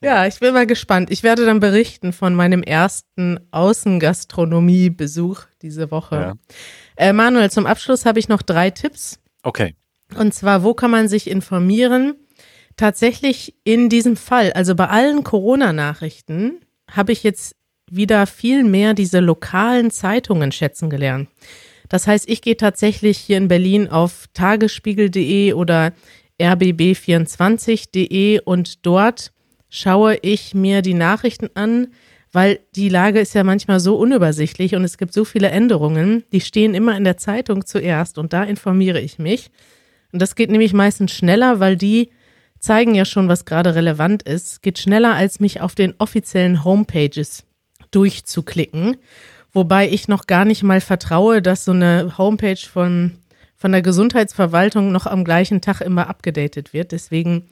Ja, 0.00 0.26
ich 0.26 0.38
bin 0.38 0.54
mal 0.54 0.66
gespannt. 0.66 1.10
Ich 1.10 1.22
werde 1.24 1.44
dann 1.44 1.58
berichten 1.60 2.12
von 2.12 2.34
meinem 2.34 2.62
ersten 2.62 3.40
Außengastronomie-Besuch 3.50 5.40
diese 5.62 5.90
Woche. 5.90 6.14
Ja. 6.16 6.34
Äh, 6.96 7.12
Manuel, 7.12 7.50
zum 7.50 7.66
Abschluss 7.66 8.06
habe 8.06 8.18
ich 8.18 8.28
noch 8.28 8.42
drei 8.42 8.70
Tipps. 8.70 9.18
Okay. 9.42 9.74
Und 10.16 10.32
zwar, 10.34 10.62
wo 10.62 10.74
kann 10.74 10.90
man 10.90 11.08
sich 11.08 11.28
informieren? 11.28 12.14
Tatsächlich 12.78 13.56
in 13.64 13.88
diesem 13.88 14.16
Fall, 14.16 14.52
also 14.52 14.76
bei 14.76 14.86
allen 14.86 15.24
Corona-Nachrichten, 15.24 16.60
habe 16.88 17.10
ich 17.10 17.24
jetzt 17.24 17.56
wieder 17.90 18.24
viel 18.28 18.62
mehr 18.62 18.94
diese 18.94 19.18
lokalen 19.18 19.90
Zeitungen 19.90 20.52
schätzen 20.52 20.88
gelernt. 20.88 21.28
Das 21.88 22.06
heißt, 22.06 22.28
ich 22.28 22.40
gehe 22.40 22.56
tatsächlich 22.56 23.18
hier 23.18 23.36
in 23.36 23.48
Berlin 23.48 23.88
auf 23.88 24.26
tagesspiegel.de 24.32 25.54
oder 25.54 25.92
rbb24.de 26.40 28.42
und 28.44 28.86
dort 28.86 29.32
schaue 29.68 30.16
ich 30.22 30.54
mir 30.54 30.80
die 30.80 30.94
Nachrichten 30.94 31.48
an, 31.54 31.88
weil 32.30 32.60
die 32.76 32.90
Lage 32.90 33.18
ist 33.18 33.34
ja 33.34 33.42
manchmal 33.42 33.80
so 33.80 33.96
unübersichtlich 33.96 34.76
und 34.76 34.84
es 34.84 34.98
gibt 34.98 35.12
so 35.12 35.24
viele 35.24 35.48
Änderungen, 35.48 36.22
die 36.30 36.40
stehen 36.40 36.74
immer 36.74 36.96
in 36.96 37.02
der 37.02 37.16
Zeitung 37.16 37.66
zuerst 37.66 38.18
und 38.18 38.32
da 38.32 38.44
informiere 38.44 39.00
ich 39.00 39.18
mich. 39.18 39.50
Und 40.12 40.22
das 40.22 40.36
geht 40.36 40.52
nämlich 40.52 40.72
meistens 40.72 41.10
schneller, 41.10 41.58
weil 41.58 41.76
die 41.76 42.10
zeigen 42.60 42.94
ja 42.94 43.04
schon, 43.04 43.28
was 43.28 43.44
gerade 43.44 43.74
relevant 43.74 44.22
ist. 44.22 44.62
Geht 44.62 44.78
schneller, 44.78 45.14
als 45.14 45.40
mich 45.40 45.60
auf 45.60 45.74
den 45.74 45.94
offiziellen 45.98 46.64
Homepages 46.64 47.44
durchzuklicken. 47.90 48.96
Wobei 49.52 49.88
ich 49.88 50.08
noch 50.08 50.26
gar 50.26 50.44
nicht 50.44 50.62
mal 50.62 50.80
vertraue, 50.80 51.40
dass 51.42 51.64
so 51.64 51.72
eine 51.72 52.18
Homepage 52.18 52.56
von, 52.56 53.12
von 53.56 53.72
der 53.72 53.82
Gesundheitsverwaltung 53.82 54.92
noch 54.92 55.06
am 55.06 55.24
gleichen 55.24 55.60
Tag 55.60 55.80
immer 55.80 56.08
abgedatet 56.08 56.72
wird. 56.72 56.92
Deswegen 56.92 57.48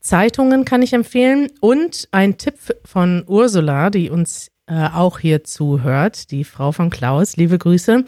Zeitungen 0.00 0.64
kann 0.64 0.82
ich 0.82 0.92
empfehlen. 0.92 1.48
Und 1.60 2.08
ein 2.10 2.38
Tipp 2.38 2.56
von 2.84 3.24
Ursula, 3.26 3.90
die 3.90 4.10
uns 4.10 4.50
äh, 4.66 4.88
auch 4.88 5.18
hier 5.18 5.44
zuhört, 5.44 6.30
die 6.30 6.44
Frau 6.44 6.72
von 6.72 6.90
Klaus, 6.90 7.36
liebe 7.36 7.58
Grüße. 7.58 8.04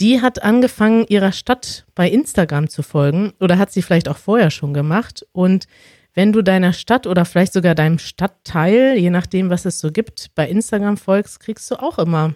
Die 0.00 0.20
hat 0.20 0.42
angefangen, 0.42 1.06
ihrer 1.08 1.32
Stadt 1.32 1.86
bei 1.94 2.08
Instagram 2.08 2.68
zu 2.68 2.82
folgen 2.82 3.32
oder 3.40 3.58
hat 3.58 3.72
sie 3.72 3.82
vielleicht 3.82 4.08
auch 4.08 4.18
vorher 4.18 4.50
schon 4.50 4.74
gemacht. 4.74 5.26
Und 5.32 5.66
wenn 6.14 6.32
du 6.32 6.42
deiner 6.42 6.72
Stadt 6.72 7.06
oder 7.06 7.24
vielleicht 7.24 7.52
sogar 7.52 7.74
deinem 7.74 7.98
Stadtteil, 7.98 8.96
je 8.98 9.10
nachdem, 9.10 9.50
was 9.50 9.64
es 9.64 9.80
so 9.80 9.90
gibt, 9.92 10.34
bei 10.34 10.48
Instagram 10.48 10.96
folgst, 10.96 11.40
kriegst 11.40 11.70
du 11.70 11.76
auch 11.76 11.98
immer 11.98 12.34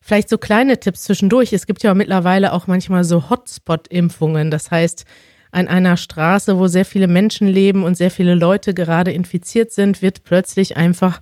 vielleicht 0.00 0.28
so 0.30 0.38
kleine 0.38 0.80
Tipps 0.80 1.04
zwischendurch. 1.04 1.52
Es 1.52 1.66
gibt 1.66 1.82
ja 1.82 1.92
mittlerweile 1.94 2.52
auch 2.52 2.66
manchmal 2.66 3.04
so 3.04 3.28
Hotspot-Impfungen. 3.28 4.50
Das 4.50 4.70
heißt, 4.70 5.04
an 5.50 5.68
einer 5.68 5.96
Straße, 5.96 6.58
wo 6.58 6.66
sehr 6.66 6.84
viele 6.84 7.08
Menschen 7.08 7.46
leben 7.46 7.84
und 7.84 7.96
sehr 7.96 8.10
viele 8.10 8.34
Leute 8.34 8.74
gerade 8.74 9.12
infiziert 9.12 9.72
sind, 9.72 10.02
wird 10.02 10.24
plötzlich 10.24 10.76
einfach 10.76 11.20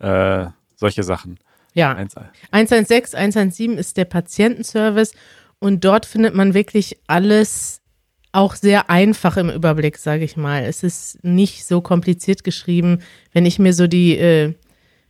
äh, 0.00 0.46
solche 0.74 1.04
Sachen. 1.04 1.38
Ja, 1.74 1.94
Eins, 1.94 2.16
116, 2.50 3.18
117 3.18 3.78
ist 3.78 3.96
der 3.96 4.04
Patientenservice 4.04 5.12
und 5.62 5.84
dort 5.84 6.06
findet 6.06 6.34
man 6.34 6.54
wirklich 6.54 6.98
alles 7.06 7.80
auch 8.32 8.54
sehr 8.54 8.90
einfach 8.90 9.36
im 9.36 9.50
Überblick, 9.50 9.96
sage 9.98 10.24
ich 10.24 10.36
mal. 10.36 10.64
Es 10.64 10.82
ist 10.82 11.22
nicht 11.22 11.64
so 11.66 11.80
kompliziert 11.80 12.44
geschrieben. 12.44 12.98
Wenn 13.32 13.46
ich 13.46 13.58
mir 13.58 13.72
so 13.72 13.86
die, 13.86 14.16
äh, 14.16 14.54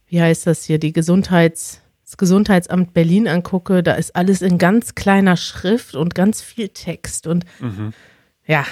wie 0.06 0.20
heißt 0.20 0.46
das 0.46 0.64
hier, 0.64 0.78
die 0.78 0.92
Gesundheits, 0.92 1.80
das 2.04 2.16
Gesundheitsamt 2.16 2.92
Berlin 2.92 3.28
angucke, 3.28 3.82
da 3.82 3.94
ist 3.94 4.14
alles 4.14 4.42
in 4.42 4.58
ganz 4.58 4.94
kleiner 4.94 5.36
Schrift 5.36 5.94
und 5.94 6.14
ganz 6.14 6.42
viel 6.42 6.68
Text 6.68 7.26
und 7.26 7.44
Mhm. 7.60 7.92
ja, 8.46 8.64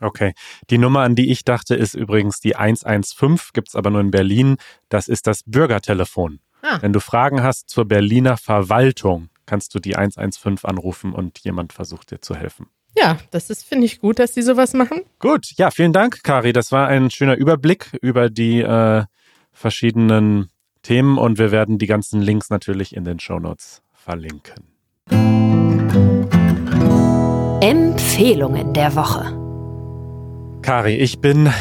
Okay. 0.00 0.32
Die 0.70 0.78
Nummer, 0.78 1.00
an 1.00 1.16
die 1.16 1.30
ich 1.32 1.44
dachte, 1.44 1.74
ist 1.74 1.94
übrigens 1.94 2.38
die 2.38 2.54
115, 2.54 3.50
gibt's 3.52 3.74
aber 3.74 3.90
nur 3.90 4.00
in 4.00 4.12
Berlin. 4.12 4.56
Das 4.88 5.08
ist 5.08 5.26
das 5.26 5.42
Bürgertelefon. 5.44 6.38
Ah. 6.62 6.78
Wenn 6.80 6.92
du 6.92 7.00
Fragen 7.00 7.42
hast 7.42 7.68
zur 7.68 7.84
Berliner 7.84 8.36
Verwaltung, 8.36 9.28
kannst 9.48 9.74
du 9.74 9.80
die 9.80 9.96
115 9.96 10.68
anrufen 10.68 11.12
und 11.12 11.38
jemand 11.40 11.72
versucht 11.72 12.10
dir 12.10 12.20
zu 12.20 12.34
helfen. 12.36 12.66
ja, 12.96 13.18
das 13.30 13.48
ist, 13.48 13.64
finde 13.64 13.86
ich 13.86 14.00
gut, 14.00 14.18
dass 14.18 14.32
die 14.32 14.42
sowas 14.42 14.74
machen. 14.74 15.02
Gut, 15.18 15.52
ja, 15.56 15.70
vielen 15.70 15.92
Dank, 15.92 16.22
Kari. 16.22 16.52
Das 16.52 16.70
war 16.70 16.88
ein 16.88 17.10
schöner 17.10 17.36
Überblick 17.36 17.96
über 18.02 18.28
die 18.28 18.60
äh, 18.60 19.04
verschiedenen 19.52 20.50
Themen 20.82 21.16
und 21.18 21.38
wir 21.38 21.50
werden 21.50 21.78
die 21.78 21.86
ganzen 21.86 22.20
Links 22.20 22.50
natürlich 22.50 22.94
in 22.94 23.04
den 23.04 23.20
Shownotes 23.20 23.82
verlinken. 23.92 24.64
Empfehlungen 27.60 28.74
der 28.74 28.94
Woche. 28.94 29.34
Kari, 30.62 30.96
ich 30.96 31.20
bin 31.20 31.52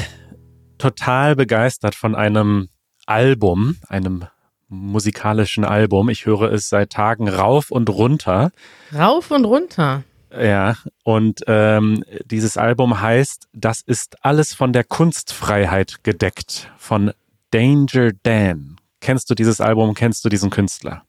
total 0.78 1.36
begeistert 1.36 1.95
von 1.95 2.15
einem 2.15 2.69
Album, 3.06 3.78
einem 3.88 4.26
musikalischen 4.69 5.63
Album. 5.63 6.10
Ich 6.10 6.25
höre 6.25 6.51
es 6.51 6.69
seit 6.69 6.91
Tagen 6.91 7.27
rauf 7.27 7.71
und 7.71 7.89
runter. 7.89 8.51
Rauf 8.93 9.32
und 9.32 9.45
runter. 9.45 10.03
Ja, 10.38 10.75
und 11.03 11.41
ähm, 11.47 12.03
dieses 12.25 12.58
Album 12.58 13.01
heißt 13.01 13.47
Das 13.53 13.82
ist 13.82 14.23
alles 14.25 14.53
von 14.53 14.73
der 14.73 14.84
Kunstfreiheit 14.84 16.03
gedeckt 16.03 16.69
von 16.77 17.12
Danger 17.51 18.12
Dan. 18.23 18.75
Kennst 18.99 19.30
du 19.30 19.36
dieses 19.36 19.62
Album? 19.62 19.93
Kennst 19.93 20.25
du 20.25 20.30
diesen 20.30 20.49
Künstler? 20.49 21.03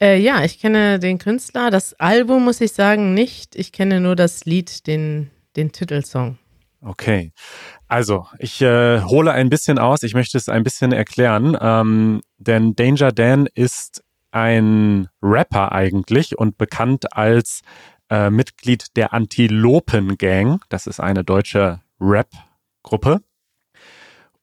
Äh, 0.00 0.18
ja, 0.18 0.44
ich 0.44 0.58
kenne 0.58 0.98
den 0.98 1.18
Künstler. 1.18 1.70
Das 1.70 1.94
Album 1.94 2.44
muss 2.44 2.60
ich 2.60 2.72
sagen 2.72 3.14
nicht. 3.14 3.54
Ich 3.56 3.72
kenne 3.72 4.00
nur 4.00 4.16
das 4.16 4.44
Lied, 4.44 4.86
den, 4.86 5.30
den 5.56 5.72
Titelsong. 5.72 6.38
Okay. 6.86 7.32
Also, 7.88 8.28
ich 8.38 8.62
äh, 8.62 9.00
hole 9.02 9.32
ein 9.32 9.50
bisschen 9.50 9.80
aus. 9.80 10.04
Ich 10.04 10.14
möchte 10.14 10.38
es 10.38 10.48
ein 10.48 10.62
bisschen 10.62 10.92
erklären. 10.92 11.58
Ähm, 11.60 12.20
denn 12.38 12.76
Danger 12.76 13.10
Dan 13.10 13.48
ist 13.54 14.04
ein 14.30 15.08
Rapper 15.20 15.72
eigentlich 15.72 16.38
und 16.38 16.58
bekannt 16.58 17.12
als 17.16 17.62
äh, 18.08 18.30
Mitglied 18.30 18.96
der 18.96 19.12
Antilopen 19.12 20.16
Gang. 20.16 20.64
Das 20.68 20.86
ist 20.86 21.00
eine 21.00 21.24
deutsche 21.24 21.80
Rap-Gruppe. 22.00 23.20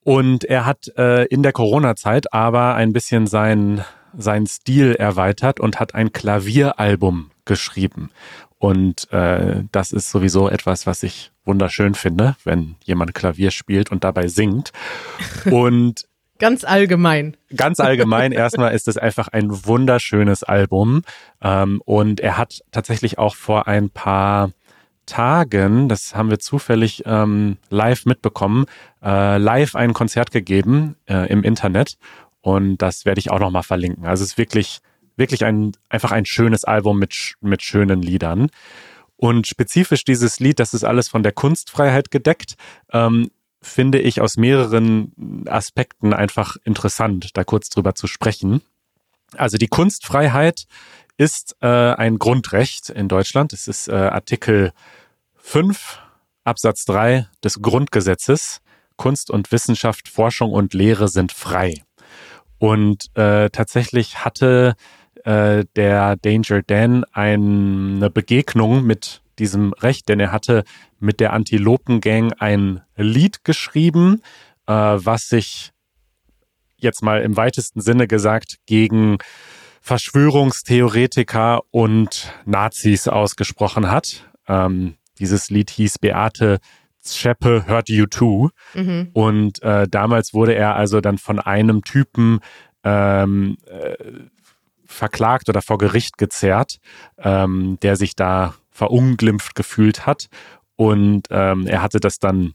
Und 0.01 0.43
er 0.43 0.65
hat 0.65 0.89
äh, 0.97 1.23
in 1.25 1.43
der 1.43 1.53
Corona-Zeit 1.53 2.33
aber 2.33 2.75
ein 2.75 2.91
bisschen 2.91 3.25
sein, 3.25 3.85
seinen 4.17 4.47
Stil 4.47 4.95
erweitert 4.95 5.61
und 5.61 5.79
hat 5.79 5.95
ein 5.95 6.11
Klavieralbum 6.11 7.31
geschrieben. 7.45 8.11
Und 8.63 9.11
äh, 9.11 9.65
das 9.73 9.91
ist 9.91 10.09
sowieso 10.09 10.47
etwas, 10.47 10.87
was 10.87 11.03
ich 11.03 11.33
wunderschön 11.43 11.95
finde, 11.95 12.37
wenn 12.45 12.75
jemand 12.85 13.13
Klavier 13.13 13.51
spielt 13.51 13.91
und 13.91 14.05
dabei 14.05 14.29
singt. 14.29 14.71
Und 15.51 16.07
Ganz 16.39 16.63
allgemein. 16.63 17.35
Ganz 17.53 17.81
allgemein 17.81 18.31
erstmal 18.31 18.73
ist 18.73 18.87
es 18.87 18.97
einfach 18.97 19.27
ein 19.27 19.65
wunderschönes 19.65 20.43
Album. 20.43 21.01
Ähm, 21.41 21.81
und 21.83 22.21
er 22.21 22.37
hat 22.37 22.61
tatsächlich 22.71 23.17
auch 23.17 23.35
vor 23.35 23.67
ein 23.67 23.89
paar 23.89 24.51
Tagen, 25.05 25.89
das 25.89 26.15
haben 26.15 26.29
wir 26.29 26.39
zufällig 26.39 27.03
ähm, 27.05 27.57
live 27.69 28.05
mitbekommen, 28.05 28.65
äh, 29.03 29.39
live 29.39 29.75
ein 29.75 29.93
Konzert 29.93 30.31
gegeben 30.31 30.95
äh, 31.05 31.29
im 31.29 31.43
Internet. 31.43 31.97
Und 32.39 32.77
das 32.77 33.03
werde 33.03 33.19
ich 33.19 33.29
auch 33.29 33.39
nochmal 33.39 33.63
verlinken. 33.63 34.05
Also 34.05 34.23
es 34.23 34.31
ist 34.31 34.37
wirklich, 34.37 34.79
wirklich 35.15 35.45
ein, 35.45 35.73
einfach 35.89 36.11
ein 36.11 36.25
schönes 36.25 36.63
Album 36.63 36.99
mit, 36.99 37.35
mit 37.41 37.61
schönen 37.61 38.01
Liedern. 38.01 38.49
Und 39.15 39.47
spezifisch 39.47 40.03
dieses 40.03 40.39
Lied, 40.39 40.59
das 40.59 40.73
ist 40.73 40.83
alles 40.83 41.07
von 41.07 41.23
der 41.23 41.31
Kunstfreiheit 41.31 42.11
gedeckt, 42.11 42.55
ähm, 42.91 43.31
finde 43.61 43.99
ich 43.99 44.19
aus 44.19 44.35
mehreren 44.35 45.45
Aspekten 45.47 46.13
einfach 46.13 46.57
interessant, 46.65 47.29
da 47.37 47.43
kurz 47.43 47.69
drüber 47.69 47.95
zu 47.95 48.07
sprechen. 48.07 48.61
Also 49.37 49.57
die 49.57 49.67
Kunstfreiheit 49.67 50.65
ist 51.17 51.55
äh, 51.61 51.67
ein 51.67 52.19
Grundrecht 52.19 52.89
in 52.89 53.07
Deutschland. 53.07 53.53
Es 53.53 53.67
ist 53.67 53.87
äh, 53.87 53.93
Artikel 53.93 54.73
5 55.37 55.99
Absatz 56.43 56.85
3 56.85 57.27
des 57.43 57.61
Grundgesetzes. 57.61 58.61
Kunst 58.95 59.31
und 59.31 59.51
Wissenschaft, 59.51 60.07
Forschung 60.07 60.51
und 60.51 60.73
Lehre 60.73 61.07
sind 61.07 61.31
frei. 61.31 61.83
Und 62.59 63.09
äh, 63.15 63.49
tatsächlich 63.49 64.23
hatte 64.23 64.75
äh, 65.23 65.65
der 65.75 66.15
Danger 66.17 66.61
Dan 66.61 67.03
eine 67.11 68.09
Begegnung 68.09 68.83
mit 68.83 69.21
diesem 69.39 69.73
Recht, 69.73 70.09
denn 70.09 70.19
er 70.19 70.31
hatte 70.31 70.63
mit 70.99 71.19
der 71.19 71.33
Antilopen-Gang 71.33 72.33
ein 72.39 72.81
Lied 72.95 73.43
geschrieben, 73.43 74.21
äh, 74.67 74.73
was 74.73 75.27
sich 75.27 75.71
jetzt 76.77 77.01
mal 77.01 77.21
im 77.21 77.35
weitesten 77.35 77.81
Sinne 77.81 78.07
gesagt 78.07 78.57
gegen 78.65 79.17
Verschwörungstheoretiker 79.81 81.61
und 81.71 82.31
Nazis 82.45 83.07
ausgesprochen 83.07 83.89
hat. 83.89 84.29
Ähm, 84.47 84.95
dieses 85.19 85.49
Lied 85.49 85.69
hieß 85.69 85.99
Beate 85.99 86.59
Scheppe 87.05 87.65
hört 87.67 87.89
You 87.89 88.05
Too. 88.05 88.49
Mhm. 88.73 89.09
Und 89.13 89.61
äh, 89.61 89.87
damals 89.89 90.33
wurde 90.33 90.55
er 90.55 90.75
also 90.75 91.01
dann 91.01 91.17
von 91.17 91.39
einem 91.39 91.83
Typen 91.83 92.39
ähm, 92.83 93.57
äh, 93.65 93.95
verklagt 94.93 95.49
oder 95.49 95.61
vor 95.61 95.77
Gericht 95.77 96.17
gezerrt, 96.17 96.77
ähm, 97.17 97.77
der 97.81 97.95
sich 97.95 98.15
da 98.15 98.55
verunglimpft 98.71 99.55
gefühlt 99.55 100.05
hat. 100.05 100.27
Und 100.75 101.27
ähm, 101.29 101.67
er 101.67 101.81
hatte 101.81 101.99
das 101.99 102.19
dann 102.19 102.53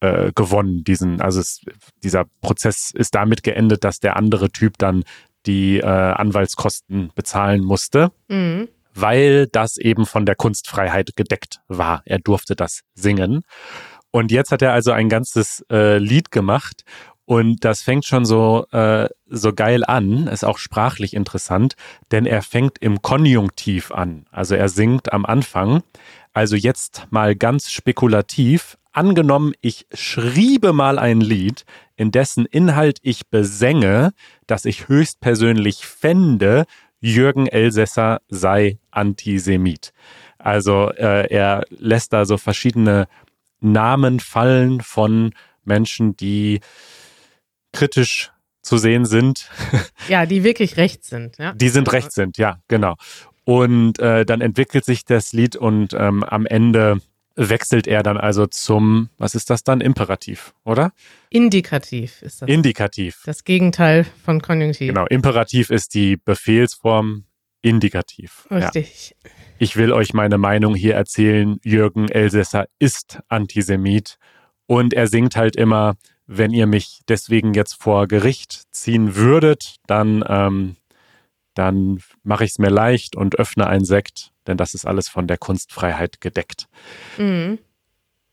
äh, 0.00 0.32
gewonnen, 0.34 0.84
diesen, 0.84 1.20
also 1.20 1.40
es, 1.40 1.60
dieser 2.02 2.24
Prozess 2.40 2.90
ist 2.92 3.14
damit 3.14 3.42
geendet, 3.42 3.84
dass 3.84 4.00
der 4.00 4.16
andere 4.16 4.50
Typ 4.50 4.78
dann 4.78 5.04
die 5.46 5.78
äh, 5.78 5.84
Anwaltskosten 5.84 7.12
bezahlen 7.14 7.64
musste, 7.64 8.10
mhm. 8.28 8.68
weil 8.94 9.46
das 9.46 9.76
eben 9.76 10.04
von 10.04 10.26
der 10.26 10.34
Kunstfreiheit 10.34 11.16
gedeckt 11.16 11.60
war. 11.68 12.02
Er 12.04 12.18
durfte 12.18 12.56
das 12.56 12.82
singen. 12.94 13.42
Und 14.10 14.32
jetzt 14.32 14.50
hat 14.50 14.62
er 14.62 14.72
also 14.72 14.92
ein 14.92 15.08
ganzes 15.08 15.64
äh, 15.70 15.98
Lied 15.98 16.30
gemacht 16.30 16.82
und 17.26 17.64
das 17.64 17.82
fängt 17.82 18.04
schon 18.04 18.24
so, 18.24 18.66
äh, 18.70 19.08
so 19.28 19.52
geil 19.52 19.84
an, 19.84 20.28
ist 20.28 20.44
auch 20.44 20.58
sprachlich 20.58 21.12
interessant, 21.12 21.74
denn 22.12 22.24
er 22.24 22.40
fängt 22.40 22.78
im 22.78 23.02
Konjunktiv 23.02 23.90
an. 23.90 24.26
Also 24.30 24.54
er 24.54 24.68
singt 24.68 25.12
am 25.12 25.26
Anfang. 25.26 25.82
Also 26.32 26.54
jetzt 26.54 27.06
mal 27.10 27.34
ganz 27.34 27.72
spekulativ. 27.72 28.78
Angenommen, 28.92 29.54
ich 29.60 29.86
schriebe 29.92 30.72
mal 30.72 31.00
ein 31.00 31.20
Lied, 31.20 31.64
in 31.96 32.12
dessen 32.12 32.46
Inhalt 32.46 32.98
ich 33.02 33.26
besänge, 33.26 34.12
dass 34.46 34.64
ich 34.64 34.88
höchstpersönlich 34.88 35.84
fände, 35.84 36.64
Jürgen 37.00 37.48
Elsässer 37.48 38.20
sei 38.28 38.78
Antisemit. 38.92 39.92
Also 40.38 40.90
äh, 40.90 41.26
er 41.28 41.64
lässt 41.70 42.12
da 42.12 42.24
so 42.24 42.38
verschiedene 42.38 43.08
Namen 43.60 44.20
fallen 44.20 44.80
von 44.80 45.32
Menschen, 45.64 46.16
die 46.16 46.60
kritisch 47.76 48.32
zu 48.62 48.78
sehen 48.78 49.04
sind. 49.04 49.48
Ja, 50.08 50.24
die 50.24 50.44
wirklich 50.44 50.76
rechts 50.76 51.08
sind. 51.08 51.36
Ja? 51.38 51.52
Die 51.52 51.68
sind 51.68 51.92
rechts 51.92 52.14
sind, 52.14 52.38
ja, 52.38 52.60
genau. 52.68 52.94
Und 53.44 53.98
äh, 53.98 54.24
dann 54.24 54.40
entwickelt 54.40 54.84
sich 54.84 55.04
das 55.04 55.32
Lied 55.32 55.56
und 55.56 55.94
ähm, 55.94 56.22
am 56.22 56.46
Ende 56.46 57.00
wechselt 57.34 57.88
er 57.88 58.04
dann 58.04 58.16
also 58.16 58.46
zum, 58.46 59.10
was 59.18 59.34
ist 59.34 59.50
das 59.50 59.64
dann? 59.64 59.80
Imperativ, 59.80 60.54
oder? 60.64 60.92
Indikativ 61.28 62.22
ist 62.22 62.42
das. 62.42 62.48
Indikativ. 62.48 63.22
Das 63.26 63.42
Gegenteil 63.42 64.06
von 64.24 64.40
Konjunktiv. 64.40 64.88
Genau, 64.88 65.06
Imperativ 65.06 65.70
ist 65.70 65.94
die 65.94 66.16
Befehlsform, 66.16 67.24
Indikativ. 67.62 68.46
Richtig. 68.50 69.16
Ja. 69.24 69.30
Ich 69.58 69.76
will 69.76 69.92
euch 69.92 70.14
meine 70.14 70.38
Meinung 70.38 70.74
hier 70.74 70.94
erzählen. 70.94 71.58
Jürgen 71.64 72.08
Elsässer 72.08 72.66
ist 72.78 73.18
Antisemit 73.28 74.18
und 74.66 74.94
er 74.94 75.08
singt 75.08 75.34
halt 75.34 75.56
immer, 75.56 75.96
wenn 76.26 76.52
ihr 76.52 76.66
mich 76.66 77.00
deswegen 77.08 77.54
jetzt 77.54 77.80
vor 77.80 78.08
Gericht 78.08 78.64
ziehen 78.74 79.16
würdet, 79.16 79.76
dann, 79.86 80.24
ähm, 80.28 80.76
dann 81.54 82.00
mache 82.22 82.44
ich 82.44 82.52
es 82.52 82.58
mir 82.58 82.70
leicht 82.70 83.16
und 83.16 83.38
öffne 83.38 83.66
einen 83.66 83.84
Sekt, 83.84 84.32
denn 84.46 84.56
das 84.56 84.74
ist 84.74 84.86
alles 84.86 85.08
von 85.08 85.26
der 85.26 85.38
Kunstfreiheit 85.38 86.20
gedeckt. 86.20 86.68
Mhm. 87.16 87.58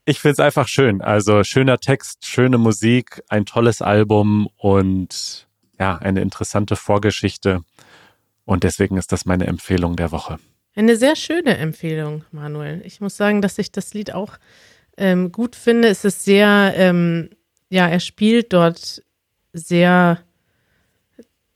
Ich 0.05 0.19
finde 0.19 0.33
es 0.33 0.39
einfach 0.39 0.67
schön. 0.67 1.01
Also 1.01 1.43
schöner 1.43 1.79
Text, 1.79 2.25
schöne 2.25 2.57
Musik, 2.57 3.23
ein 3.29 3.45
tolles 3.45 3.81
Album 3.81 4.49
und 4.57 5.47
ja, 5.79 5.97
eine 5.97 6.21
interessante 6.21 6.75
Vorgeschichte. 6.75 7.63
Und 8.43 8.63
deswegen 8.63 8.97
ist 8.97 9.13
das 9.13 9.25
meine 9.25 9.47
Empfehlung 9.47 9.95
der 9.95 10.11
Woche. 10.11 10.39
Eine 10.75 10.97
sehr 10.97 11.15
schöne 11.15 11.57
Empfehlung, 11.57 12.25
Manuel. 12.31 12.81
Ich 12.83 12.99
muss 12.99 13.15
sagen, 13.15 13.41
dass 13.41 13.57
ich 13.59 13.71
das 13.71 13.93
Lied 13.93 14.13
auch 14.13 14.37
ähm, 14.97 15.31
gut 15.31 15.55
finde. 15.55 15.87
Es 15.87 16.03
ist 16.03 16.25
sehr 16.25 16.73
ähm, 16.75 17.29
ja, 17.73 17.87
er 17.87 17.99
spielt 17.99 18.53
dort 18.53 19.01
sehr, 19.51 20.19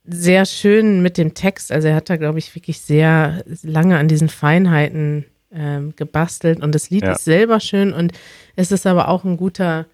sehr 0.03 0.45
schön 0.47 1.03
mit 1.03 1.19
dem 1.19 1.35
Text. 1.35 1.71
Also 1.71 1.89
er 1.89 1.95
hat 1.95 2.09
da, 2.09 2.17
glaube 2.17 2.39
ich, 2.39 2.55
wirklich 2.55 2.81
sehr 2.81 3.43
lange 3.61 3.99
an 3.99 4.07
diesen 4.07 4.27
Feinheiten 4.27 5.25
ähm, 5.51 5.93
gebastelt 5.95 6.61
und 6.63 6.73
das 6.73 6.89
Lied 6.89 7.03
ja. 7.03 7.11
ist 7.11 7.23
selber 7.23 7.59
schön 7.59 7.93
und 7.93 8.13
es 8.55 8.71
ist 8.71 8.87
aber 8.87 9.09
auch 9.09 9.25
ein 9.25 9.37
guter, 9.37 9.85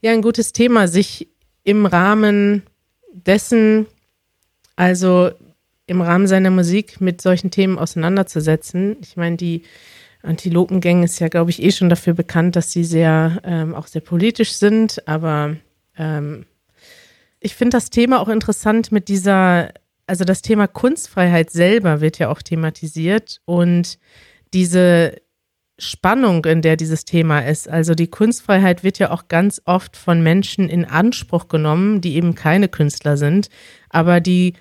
ja, 0.00 0.12
ein 0.12 0.22
gutes 0.22 0.54
Thema, 0.54 0.88
sich 0.88 1.28
im 1.62 1.84
Rahmen 1.84 2.62
dessen, 3.12 3.86
also 4.76 5.30
im 5.86 6.00
Rahmen 6.00 6.26
seiner 6.26 6.50
Musik 6.50 7.02
mit 7.02 7.20
solchen 7.20 7.50
Themen 7.50 7.78
auseinanderzusetzen. 7.78 8.96
Ich 9.02 9.18
meine, 9.18 9.36
die 9.36 9.62
Antilopengang 10.22 11.02
ist 11.02 11.18
ja, 11.18 11.28
glaube 11.28 11.50
ich, 11.50 11.62
eh 11.62 11.70
schon 11.70 11.90
dafür 11.90 12.14
bekannt, 12.14 12.56
dass 12.56 12.72
sie 12.72 12.82
sehr, 12.82 13.42
ähm, 13.44 13.74
auch 13.74 13.88
sehr 13.88 14.00
politisch 14.00 14.54
sind, 14.54 15.06
aber 15.06 15.56
ähm, 15.96 16.46
ich 17.40 17.54
finde 17.54 17.76
das 17.76 17.90
Thema 17.90 18.20
auch 18.20 18.28
interessant 18.28 18.92
mit 18.92 19.08
dieser, 19.08 19.72
also 20.06 20.24
das 20.24 20.42
Thema 20.42 20.66
Kunstfreiheit 20.66 21.50
selber 21.50 22.00
wird 22.00 22.18
ja 22.18 22.28
auch 22.28 22.42
thematisiert 22.42 23.40
und 23.44 23.98
diese 24.52 25.20
Spannung, 25.78 26.44
in 26.46 26.62
der 26.62 26.76
dieses 26.76 27.04
Thema 27.04 27.40
ist. 27.40 27.68
Also 27.68 27.94
die 27.94 28.06
Kunstfreiheit 28.06 28.82
wird 28.82 28.98
ja 28.98 29.10
auch 29.10 29.28
ganz 29.28 29.60
oft 29.66 29.96
von 29.96 30.22
Menschen 30.22 30.70
in 30.70 30.86
Anspruch 30.86 31.48
genommen, 31.48 32.00
die 32.00 32.16
eben 32.16 32.34
keine 32.34 32.68
Künstler 32.68 33.16
sind, 33.18 33.50
aber 33.90 34.20
die 34.20 34.54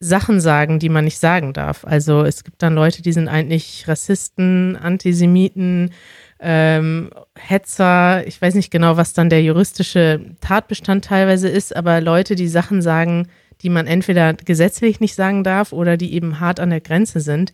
Sachen 0.00 0.40
sagen, 0.40 0.78
die 0.78 0.88
man 0.88 1.04
nicht 1.04 1.18
sagen 1.18 1.52
darf. 1.52 1.84
Also 1.84 2.22
es 2.22 2.44
gibt 2.44 2.62
dann 2.62 2.74
Leute, 2.74 3.00
die 3.00 3.12
sind 3.12 3.28
eigentlich 3.28 3.88
Rassisten, 3.88 4.76
Antisemiten, 4.76 5.92
ähm, 6.38 7.10
Hetzer, 7.34 8.26
ich 8.26 8.40
weiß 8.40 8.54
nicht 8.54 8.70
genau, 8.70 8.96
was 8.96 9.12
dann 9.12 9.30
der 9.30 9.42
juristische 9.42 10.20
Tatbestand 10.40 11.04
teilweise 11.04 11.48
ist, 11.48 11.74
aber 11.74 12.00
Leute, 12.00 12.34
die 12.34 12.48
Sachen 12.48 12.82
sagen, 12.82 13.28
die 13.62 13.70
man 13.70 13.86
entweder 13.86 14.34
gesetzlich 14.34 15.00
nicht 15.00 15.14
sagen 15.14 15.44
darf 15.44 15.72
oder 15.72 15.96
die 15.96 16.12
eben 16.12 16.40
hart 16.40 16.60
an 16.60 16.70
der 16.70 16.80
Grenze 16.80 17.20
sind 17.20 17.52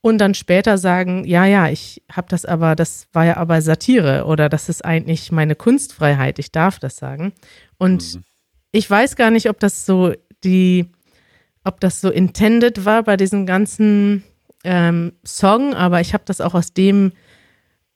und 0.00 0.18
dann 0.18 0.34
später 0.34 0.78
sagen, 0.78 1.24
ja, 1.24 1.44
ja, 1.44 1.68
ich 1.68 2.02
habe 2.10 2.28
das 2.30 2.44
aber, 2.44 2.74
das 2.74 3.08
war 3.12 3.24
ja 3.26 3.36
aber 3.36 3.60
Satire 3.60 4.24
oder 4.24 4.48
das 4.48 4.68
ist 4.68 4.84
eigentlich 4.84 5.32
meine 5.32 5.54
Kunstfreiheit, 5.54 6.38
ich 6.38 6.52
darf 6.52 6.78
das 6.78 6.96
sagen. 6.96 7.32
Und 7.76 8.14
mhm. 8.14 8.24
ich 8.72 8.88
weiß 8.88 9.16
gar 9.16 9.30
nicht, 9.30 9.50
ob 9.50 9.60
das 9.60 9.84
so 9.84 10.12
die, 10.44 10.86
ob 11.64 11.80
das 11.80 12.00
so 12.00 12.10
intended 12.10 12.84
war 12.84 13.02
bei 13.02 13.16
diesem 13.16 13.46
ganzen 13.46 14.22
ähm, 14.64 15.12
Song, 15.24 15.74
aber 15.74 16.00
ich 16.00 16.14
habe 16.14 16.24
das 16.24 16.40
auch 16.40 16.54
aus 16.54 16.72
dem 16.72 17.12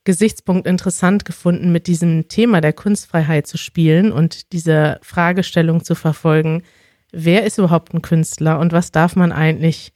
Gesichtspunkt 0.04 0.66
interessant 0.66 1.24
gefunden, 1.24 1.72
mit 1.72 1.86
diesem 1.86 2.28
Thema 2.28 2.60
der 2.60 2.72
Kunstfreiheit 2.72 3.46
zu 3.46 3.58
spielen 3.58 4.12
und 4.12 4.52
diese 4.52 4.98
Fragestellung 5.02 5.84
zu 5.84 5.94
verfolgen, 5.94 6.62
wer 7.12 7.44
ist 7.44 7.58
überhaupt 7.58 7.92
ein 7.92 8.02
Künstler 8.02 8.58
und 8.58 8.72
was 8.72 8.92
darf 8.92 9.16
man 9.16 9.32
eigentlich, 9.32 9.92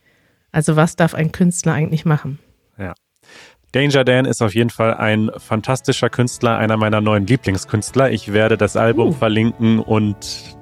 also 0.53 0.77
was 0.77 0.97
darf 0.97 1.15
ein 1.15 1.33
Künstler 1.33 1.73
eigentlich 1.73 2.05
machen? 2.05 2.39
Ja. 2.79 2.95
Danger 3.73 4.05
Dan 4.05 4.25
ist 4.25 4.41
auf 4.41 4.55
jeden 4.55 4.71
Fall 4.71 4.95
ein 4.95 5.31
fantastischer 5.37 6.09
Künstler, 6.09 6.59
einer 6.59 6.77
meiner 6.77 7.01
neuen 7.01 7.27
Lieblingskünstler. 7.27 8.13
Ich 8.13 8.33
werde 8.33 8.57
das 8.57 8.77
Album 8.77 9.09
uh. 9.09 9.13
verlinken 9.13 9.81
und 9.81 10.17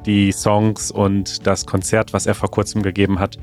die 0.06 0.32
Songs 0.32 0.90
und 0.90 1.46
das 1.46 1.66
Konzert, 1.66 2.14
was 2.14 2.26
er 2.26 2.34
vor 2.34 2.50
kurzem 2.50 2.82
gegeben 2.82 3.18
hat. 3.18 3.38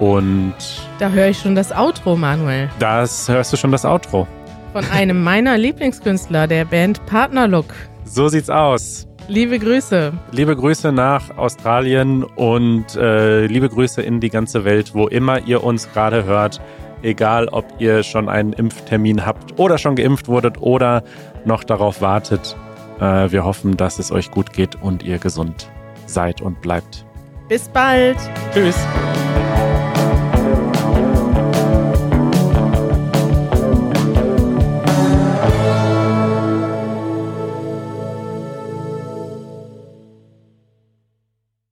Und 0.00 0.56
da 0.98 1.10
höre 1.10 1.28
ich 1.28 1.38
schon 1.38 1.54
das 1.54 1.70
Outro, 1.70 2.16
Manuel. 2.16 2.68
Das 2.80 3.28
hörst 3.28 3.52
du 3.52 3.56
schon 3.56 3.70
das 3.70 3.84
Outro. 3.84 4.26
Von 4.74 4.84
einem 4.90 5.22
meiner 5.22 5.56
Lieblingskünstler, 5.56 6.46
der 6.46 6.66
Band 6.66 7.06
Partnerlook. 7.06 7.72
So 8.04 8.28
sieht's 8.28 8.50
aus. 8.50 9.08
Liebe 9.28 9.58
Grüße. 9.58 10.12
Liebe 10.32 10.54
Grüße 10.54 10.92
nach 10.92 11.38
Australien 11.38 12.24
und 12.24 12.94
äh, 12.96 13.46
liebe 13.46 13.70
Grüße 13.70 14.02
in 14.02 14.20
die 14.20 14.28
ganze 14.28 14.66
Welt, 14.66 14.94
wo 14.94 15.06
immer 15.06 15.46
ihr 15.46 15.64
uns 15.64 15.90
gerade 15.92 16.24
hört 16.24 16.60
egal 17.04 17.48
ob 17.48 17.66
ihr 17.78 18.02
schon 18.02 18.28
einen 18.28 18.52
Impftermin 18.52 19.24
habt 19.24 19.58
oder 19.58 19.78
schon 19.78 19.94
geimpft 19.94 20.26
wurdet 20.26 20.60
oder 20.60 21.04
noch 21.44 21.62
darauf 21.62 22.00
wartet. 22.00 22.56
Äh, 22.98 23.30
wir 23.30 23.44
hoffen, 23.44 23.76
dass 23.76 23.98
es 23.98 24.10
euch 24.10 24.30
gut 24.30 24.52
geht 24.52 24.80
und 24.82 25.02
ihr 25.02 25.18
gesund 25.18 25.70
seid 26.06 26.40
und 26.40 26.60
bleibt. 26.60 27.04
Bis 27.48 27.68
bald. 27.68 28.16
Tschüss. 28.52 28.76